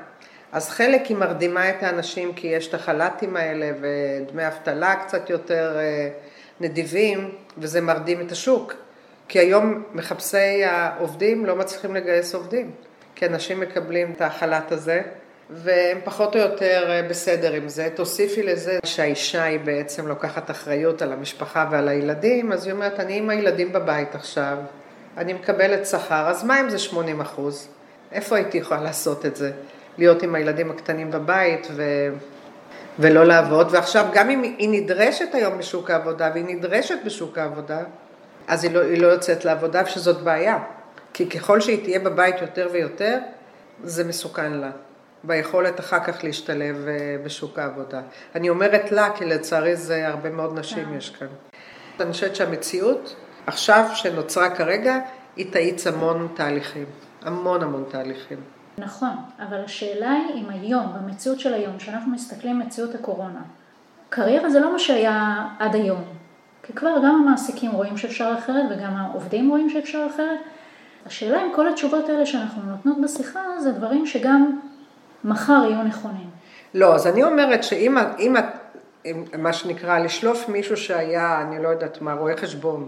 אז 0.52 0.70
חלק 0.70 1.06
היא 1.06 1.18
מרדימה 1.18 1.70
את 1.70 1.84
האנשים 1.84 2.34
כי 2.34 2.48
יש 2.48 2.68
את 2.68 2.74
החל"תים 2.74 3.36
האלה 3.36 3.72
ודמי 3.82 4.48
אבטלה 4.48 4.96
קצת 4.96 5.30
יותר 5.30 5.78
אה, 5.80 6.10
נדיבים 6.60 7.32
וזה 7.58 7.82
מרדים 7.82 8.22
את 8.22 8.32
השוק. 8.32 8.74
כי 9.28 9.40
היום 9.40 9.84
מחפשי 9.94 10.64
העובדים 10.64 11.46
לא 11.46 11.56
מצליחים 11.56 11.96
לגייס 11.96 12.36
עובדים, 12.36 12.72
כי 13.16 13.26
אנשים 13.26 13.60
מקבלים 13.60 14.14
את 14.16 14.22
החל"ת 14.22 14.72
הזה 14.72 15.02
והם 15.50 15.98
פחות 16.04 16.36
או 16.36 16.42
יותר 16.42 16.86
אה, 16.90 17.08
בסדר 17.10 17.54
עם 17.54 17.70
זה. 17.70 17.90
תוסיפי 17.96 18.44
לזה 18.44 18.80
שהאישה 18.86 19.44
היא 19.44 19.60
בעצם 19.60 20.08
לוקחת 20.08 20.52
אחריות 20.52 21.02
על 21.02 21.14
המשפחה 21.14 21.68
ועל 21.72 21.88
הילדים, 21.88 22.52
אז 22.52 22.66
היא 22.66 22.74
אומרת, 22.74 23.00
אני 23.00 23.18
עם 23.18 23.30
הילדים 23.30 23.74
בבית 23.74 24.16
עכשיו, 24.16 24.58
אני 25.18 25.34
מקבלת 25.34 25.86
שכר, 25.86 26.30
אז 26.30 26.44
מה 26.44 26.62
אם 26.62 26.70
זה 26.70 26.80
80 26.80 27.22
אחוז? 27.22 27.68
איפה 28.12 28.36
הייתי 28.36 28.58
יכולה 28.58 28.82
לעשות 28.82 29.26
את 29.26 29.36
זה? 29.36 29.52
להיות 29.98 30.24
עם 30.24 30.36
הילדים 30.36 30.72
הקטנים 30.72 31.12
בבית 31.12 31.68
ו... 31.72 31.84
ולא 33.00 33.26
לעבוד, 33.26 33.68
ועכשיו 33.72 34.06
גם 34.14 34.30
אם 34.30 34.42
היא 34.42 34.82
נדרשת 34.84 35.36
היום 35.36 35.58
בשוק 35.58 35.92
העבודה, 35.92 36.30
והיא 36.34 36.46
נדרשת 36.48 36.98
בשוק 37.06 37.38
העבודה, 37.38 37.80
אז 38.48 38.64
היא 38.64 38.72
לא, 38.72 38.82
היא 38.82 39.02
לא 39.02 39.08
יוצאת 39.08 39.46
לעבודה, 39.46 39.86
שזאת 39.86 40.22
בעיה. 40.22 40.58
כי 41.14 41.30
ככל 41.30 41.62
שהיא 41.62 41.84
תהיה 41.84 42.00
בבית 42.00 42.42
יותר 42.42 42.70
ויותר, 42.72 43.18
זה 43.84 44.04
מסוכן 44.04 44.54
לה. 44.54 44.70
ביכולת 45.24 45.80
אחר 45.80 46.00
כך 46.00 46.24
להשתלב 46.24 46.88
אה, 46.88 47.18
בשוק 47.26 47.60
העבודה. 47.60 48.02
אני 48.36 48.50
אומרת 48.50 48.92
לה, 48.92 49.10
כי 49.16 49.26
לצערי 49.26 49.76
זה 49.76 50.08
הרבה 50.08 50.30
מאוד 50.30 50.60
נשים 50.60 50.86
כן. 50.86 50.98
יש 50.98 51.10
כאן. 51.10 51.28
אני 52.00 52.12
חושבת 52.12 52.36
שהמציאות 52.36 53.16
עכשיו 53.48 53.86
שנוצרה 53.94 54.56
כרגע, 54.56 55.00
היא 55.36 55.52
תאיץ 55.52 55.88
המון 55.88 56.28
תהליכים, 56.34 56.86
המון 57.22 57.64
המון 57.64 57.84
תהליכים. 57.90 58.38
נכון, 58.78 59.16
אבל 59.40 59.64
השאלה 59.64 60.12
היא 60.12 60.44
אם 60.44 60.50
היום, 60.50 60.94
במציאות 60.94 61.40
של 61.40 61.54
היום, 61.54 61.80
שאנחנו 61.80 62.12
מסתכלים 62.12 62.60
מציאות 62.60 62.96
הקורונה, 62.96 63.42
קריירה 64.10 64.50
זה 64.50 64.60
לא 64.60 64.74
מה 64.74 64.80
שהיה 64.80 65.48
עד 65.60 65.76
היום, 65.76 66.04
כי 66.64 66.74
כבר 66.74 66.96
גם 66.98 67.16
המעסיקים 67.16 67.72
רואים 67.72 67.98
שאפשר 67.98 68.36
אחרת 68.38 68.66
וגם 68.70 68.96
העובדים 68.96 69.50
רואים 69.50 69.70
שאפשר 69.70 70.08
אחרת. 70.14 70.40
השאלה 71.06 71.42
אם 71.42 71.52
כל 71.56 71.68
התשובות 71.68 72.10
האלה 72.10 72.26
שאנחנו 72.26 72.62
נותנות 72.64 73.02
בשיחה 73.02 73.40
זה 73.60 73.72
דברים 73.72 74.06
שגם 74.06 74.60
מחר 75.24 75.62
יהיו 75.70 75.84
נכונים. 75.84 76.30
לא, 76.74 76.96
אז 76.96 77.08
אני 77.08 77.24
אומרת 77.24 77.64
שאם 77.64 77.98
אם, 78.20 78.36
מה 79.38 79.54
שנקרא 79.54 80.00
לשלוף 80.00 80.50
מישהו 80.50 80.78
שהיה, 80.78 81.42
אני 81.42 81.64
לא 81.64 81.70
יודעת 81.70 82.02
מה, 82.02 82.14
רואה 82.14 82.38
חשבון, 82.38 82.88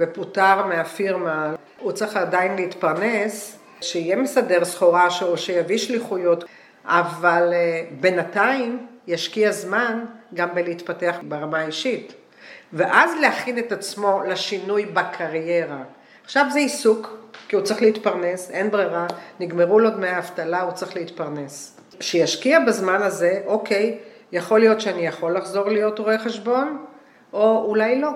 ופוטר 0.00 0.66
מהפירמה, 0.66 1.54
הוא 1.78 1.92
צריך 1.92 2.16
עדיין 2.16 2.56
להתפרנס, 2.56 3.58
שיהיה 3.80 4.16
מסדר 4.16 4.64
סחורה 4.64 5.08
או 5.22 5.38
שיביא 5.38 5.78
שליחויות, 5.78 6.44
אבל 6.84 7.50
אה, 7.52 7.82
בינתיים 8.00 8.86
ישקיע 9.06 9.52
זמן 9.52 10.04
גם 10.34 10.54
בלהתפתח 10.54 11.16
ברמה 11.22 11.58
האישית, 11.58 12.12
ואז 12.72 13.10
להכין 13.20 13.58
את 13.58 13.72
עצמו 13.72 14.22
לשינוי 14.28 14.86
בקריירה. 14.86 15.82
עכשיו 16.24 16.46
זה 16.52 16.58
עיסוק, 16.58 17.19
כי 17.50 17.56
הוא 17.56 17.64
צריך 17.64 17.82
להתפרנס, 17.82 18.50
אין 18.50 18.70
ברירה, 18.70 19.06
נגמרו 19.40 19.78
לו 19.78 19.90
דמי 19.90 20.08
האבטלה, 20.08 20.62
הוא 20.62 20.72
צריך 20.72 20.96
להתפרנס. 20.96 21.80
שישקיע 22.00 22.60
בזמן 22.60 23.02
הזה, 23.02 23.42
אוקיי, 23.46 23.98
יכול 24.32 24.60
להיות 24.60 24.80
שאני 24.80 25.06
יכול 25.06 25.36
לחזור 25.36 25.68
להיות 25.68 25.98
רואה 25.98 26.18
חשבון, 26.18 26.84
או 27.32 27.64
אולי 27.64 28.00
לא. 28.00 28.10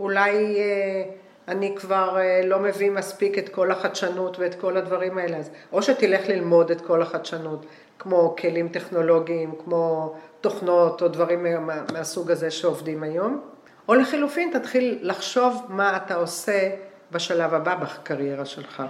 אולי 0.00 0.56
אה, 0.60 1.02
אני 1.48 1.74
כבר 1.76 2.18
אה, 2.18 2.40
לא 2.44 2.58
מביא 2.58 2.90
מספיק 2.90 3.38
את 3.38 3.48
כל 3.48 3.70
החדשנות 3.70 4.38
ואת 4.38 4.54
כל 4.54 4.76
הדברים 4.76 5.18
האלה, 5.18 5.36
אז 5.36 5.50
או 5.72 5.82
שתלך 5.82 6.28
ללמוד 6.28 6.70
את 6.70 6.80
כל 6.80 7.02
החדשנות, 7.02 7.66
כמו 7.98 8.34
כלים 8.38 8.68
טכנולוגיים, 8.68 9.54
כמו 9.64 10.14
תוכנות 10.40 11.02
או 11.02 11.08
דברים 11.08 11.66
מה, 11.66 11.82
מהסוג 11.92 12.30
הזה 12.30 12.50
שעובדים 12.50 13.02
היום, 13.02 13.40
או 13.88 13.94
לחילופין 13.94 14.50
תתחיל 14.52 14.98
לחשוב 15.02 15.62
מה 15.68 15.96
אתה 15.96 16.14
עושה 16.14 16.70
בשלב 17.12 17.54
הבא 17.54 17.74
בקריירה 17.74 18.44
שלך. 18.44 18.82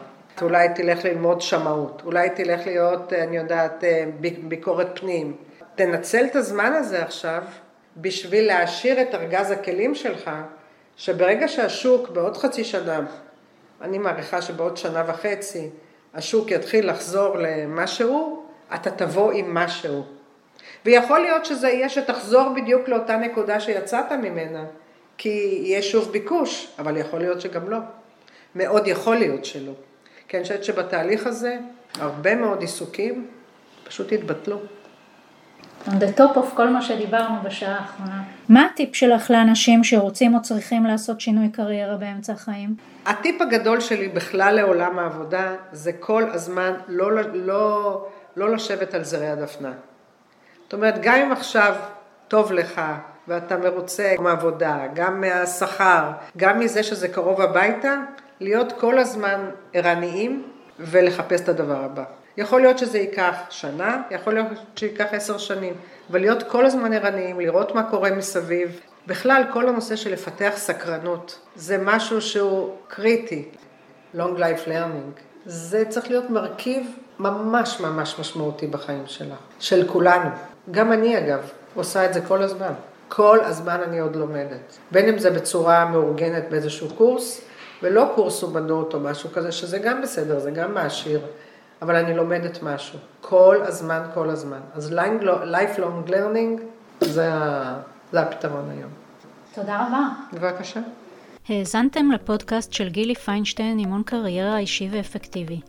אולי 0.42 0.68
תלך 0.74 1.04
ללמוד 1.04 1.40
שמאות, 1.40 2.02
אולי 2.04 2.30
תלך 2.30 2.66
להיות, 2.66 3.12
אני 3.12 3.36
יודעת, 3.36 3.84
אה, 3.84 4.04
ביקורת 4.48 4.98
פנים. 5.00 5.36
תנצל 5.74 6.24
את 6.24 6.36
הזמן 6.36 6.72
הזה 6.72 7.02
עכשיו 7.02 7.42
בשביל 7.96 8.46
להעשיר 8.46 9.02
את 9.02 9.14
ארגז 9.14 9.50
הכלים 9.50 9.94
שלך 9.94 10.30
שברגע 10.96 11.48
שהשוק 11.48 12.08
בעוד 12.08 12.36
חצי 12.36 12.64
שנה, 12.64 13.00
אני 13.80 13.98
מעריכה 13.98 14.42
שבעוד 14.42 14.76
שנה 14.76 15.04
וחצי, 15.06 15.68
השוק 16.14 16.50
יתחיל 16.50 16.90
לחזור 16.90 17.36
למה 17.38 17.86
שהוא, 17.86 18.44
אתה 18.74 18.90
תבוא 18.90 19.32
עם 19.32 19.54
משהו. 19.54 20.04
ויכול 20.84 21.18
להיות 21.18 21.44
שזה 21.44 21.68
יהיה 21.68 21.88
שתחזור 21.88 22.48
בדיוק 22.56 22.88
לאותה 22.88 23.16
נקודה 23.16 23.60
שיצאת 23.60 24.12
ממנה, 24.12 24.64
כי 25.18 25.62
יש 25.64 25.92
שוב 25.92 26.12
ביקוש, 26.12 26.74
אבל 26.78 26.96
יכול 26.96 27.18
להיות 27.18 27.40
שגם 27.40 27.70
לא. 27.70 27.78
מאוד 28.54 28.86
יכול 28.86 29.16
להיות 29.16 29.44
שלא. 29.44 29.72
כי 30.28 30.36
אני 30.36 30.42
חושבת 30.42 30.64
שבתהליך 30.64 31.26
הזה 31.26 31.58
הרבה 31.98 32.34
מאוד 32.34 32.60
עיסוקים 32.60 33.26
פשוט 33.84 34.12
התבטלו. 34.12 34.58
on 35.86 35.90
the 35.90 36.18
top 36.18 36.36
of 36.36 36.54
כל 36.54 36.68
מה 36.68 36.82
שדיברנו 36.82 37.42
בשעה 37.44 37.78
האחרונה. 37.78 38.22
מה 38.48 38.66
הטיפ 38.72 38.96
שלך 38.96 39.30
לאנשים 39.30 39.84
שרוצים 39.84 40.34
או 40.34 40.42
צריכים 40.42 40.84
לעשות 40.84 41.20
שינוי 41.20 41.48
קריירה 41.48 41.96
באמצע 41.96 42.32
החיים? 42.32 42.74
הטיפ 43.06 43.42
הגדול 43.42 43.80
שלי 43.80 44.08
בכלל 44.08 44.54
לעולם 44.54 44.98
העבודה 44.98 45.54
זה 45.72 45.92
כל 45.92 46.30
הזמן 46.30 46.72
לא, 46.88 47.10
לא, 47.34 48.06
לא 48.36 48.50
לשבת 48.50 48.94
על 48.94 49.04
זרי 49.04 49.28
הדפנה. 49.28 49.72
זאת 50.64 50.72
אומרת, 50.72 50.94
גם 51.02 51.14
אם 51.14 51.32
עכשיו 51.32 51.74
טוב 52.28 52.52
לך 52.52 52.80
ואתה 53.28 53.56
מרוצה 53.56 54.14
מהעבודה, 54.18 54.78
גם 54.94 55.20
מהשכר, 55.20 56.10
גם 56.36 56.58
מזה 56.58 56.82
שזה 56.82 57.08
קרוב 57.08 57.40
הביתה, 57.40 57.96
להיות 58.40 58.72
כל 58.72 58.98
הזמן 58.98 59.50
ערניים 59.72 60.42
ולחפש 60.78 61.40
את 61.40 61.48
הדבר 61.48 61.84
הבא. 61.84 62.04
יכול 62.36 62.60
להיות 62.60 62.78
שזה 62.78 62.98
ייקח 62.98 63.34
שנה, 63.50 64.02
יכול 64.10 64.34
להיות 64.34 64.46
שייקח 64.76 65.06
עשר 65.12 65.38
שנים, 65.38 65.74
אבל 66.10 66.20
להיות 66.20 66.42
כל 66.42 66.66
הזמן 66.66 66.92
ערניים, 66.92 67.40
לראות 67.40 67.74
מה 67.74 67.82
קורה 67.82 68.10
מסביב. 68.10 68.80
בכלל, 69.06 69.42
כל 69.52 69.68
הנושא 69.68 69.96
של 69.96 70.12
לפתח 70.12 70.52
סקרנות, 70.56 71.38
זה 71.56 71.78
משהו 71.78 72.20
שהוא 72.20 72.74
קריטי. 72.88 73.48
Long 74.16 74.38
Life 74.38 74.66
Learning. 74.66 75.20
זה 75.46 75.84
צריך 75.88 76.08
להיות 76.10 76.30
מרכיב 76.30 76.86
ממש 77.18 77.80
ממש 77.80 78.18
משמעותי 78.18 78.66
בחיים 78.66 79.02
שלה, 79.06 79.34
של 79.60 79.88
כולנו. 79.88 80.30
גם 80.70 80.92
אני 80.92 81.18
אגב, 81.18 81.50
עושה 81.74 82.04
את 82.04 82.14
זה 82.14 82.20
כל 82.20 82.42
הזמן. 82.42 82.72
כל 83.08 83.38
הזמן 83.42 83.80
אני 83.88 83.98
עוד 83.98 84.16
לומדת. 84.16 84.78
בין 84.90 85.08
אם 85.08 85.18
זה 85.18 85.30
בצורה 85.30 85.84
מאורגנת 85.84 86.44
באיזשהו 86.50 86.88
קורס, 86.94 87.49
ולא 87.82 88.12
קורס 88.14 88.42
אומנות 88.42 88.94
או 88.94 89.00
משהו 89.00 89.30
כזה, 89.30 89.52
שזה 89.52 89.78
גם 89.78 90.02
בסדר, 90.02 90.38
זה 90.38 90.50
גם 90.50 90.74
מעשיר. 90.74 91.20
אבל 91.82 91.96
אני 91.96 92.16
לומדת 92.16 92.62
משהו. 92.62 92.98
כל 93.20 93.56
הזמן, 93.62 94.02
כל 94.14 94.30
הזמן. 94.30 94.60
אז 94.74 94.94
lifelong 95.42 96.08
learning 96.08 96.60
זה, 97.00 97.30
זה 98.12 98.20
הפתרון 98.20 98.70
היום. 98.70 98.90
תודה 99.54 99.86
רבה. 99.86 100.08
בבקשה. 100.32 100.80
האזנתם 101.48 102.10
לפודקאסט 102.10 102.72
של 102.72 102.88
גילי 102.88 103.14
פיינשטיין, 103.14 103.78
אימון 103.78 104.02
קריירה 104.02 104.58
אישי 104.58 104.88
ואפקטיבי. 104.92 105.60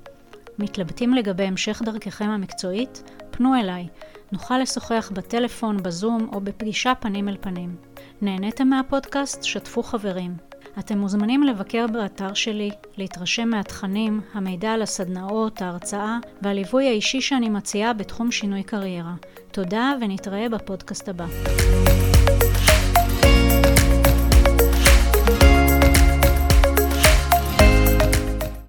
מתלבטים 0.60 1.14
לגבי 1.14 1.44
המשך 1.44 1.82
דרככם 1.86 2.30
המקצועית? 2.30 3.04
פנו 3.32 3.56
אליי. 3.56 3.88
נוכל 4.32 4.58
לשוחח 4.58 5.12
בטלפון, 5.14 5.84
בזום 5.84 6.30
או 6.34 6.42
בפגישה 6.42 6.94
פנים 7.00 7.30
אל 7.30 7.38
פנים. 7.42 7.76
נהניתם 8.22 8.68
מהפודקאסט? 8.68 9.44
שתפו 9.44 9.84
חברים. 9.84 10.51
אתם 10.80 10.98
מוזמנים 10.98 11.44
לבקר 11.44 11.86
באתר 11.94 12.34
שלי, 12.34 12.72
להתרשם 12.98 13.50
מהתכנים, 13.50 14.22
המידע 14.34 14.72
על 14.72 14.82
הסדנאות, 14.82 15.62
ההרצאה 15.62 16.18
והליווי 16.42 16.88
האישי 16.88 17.22
שאני 17.22 17.50
מציעה 17.50 17.94
בתחום 17.94 18.32
שינוי 18.32 18.64
קריירה. 18.64 19.14
תודה 19.52 19.94
ונתראה 20.02 20.50
בפודקאסט 20.50 21.10
הבא. 21.10 21.26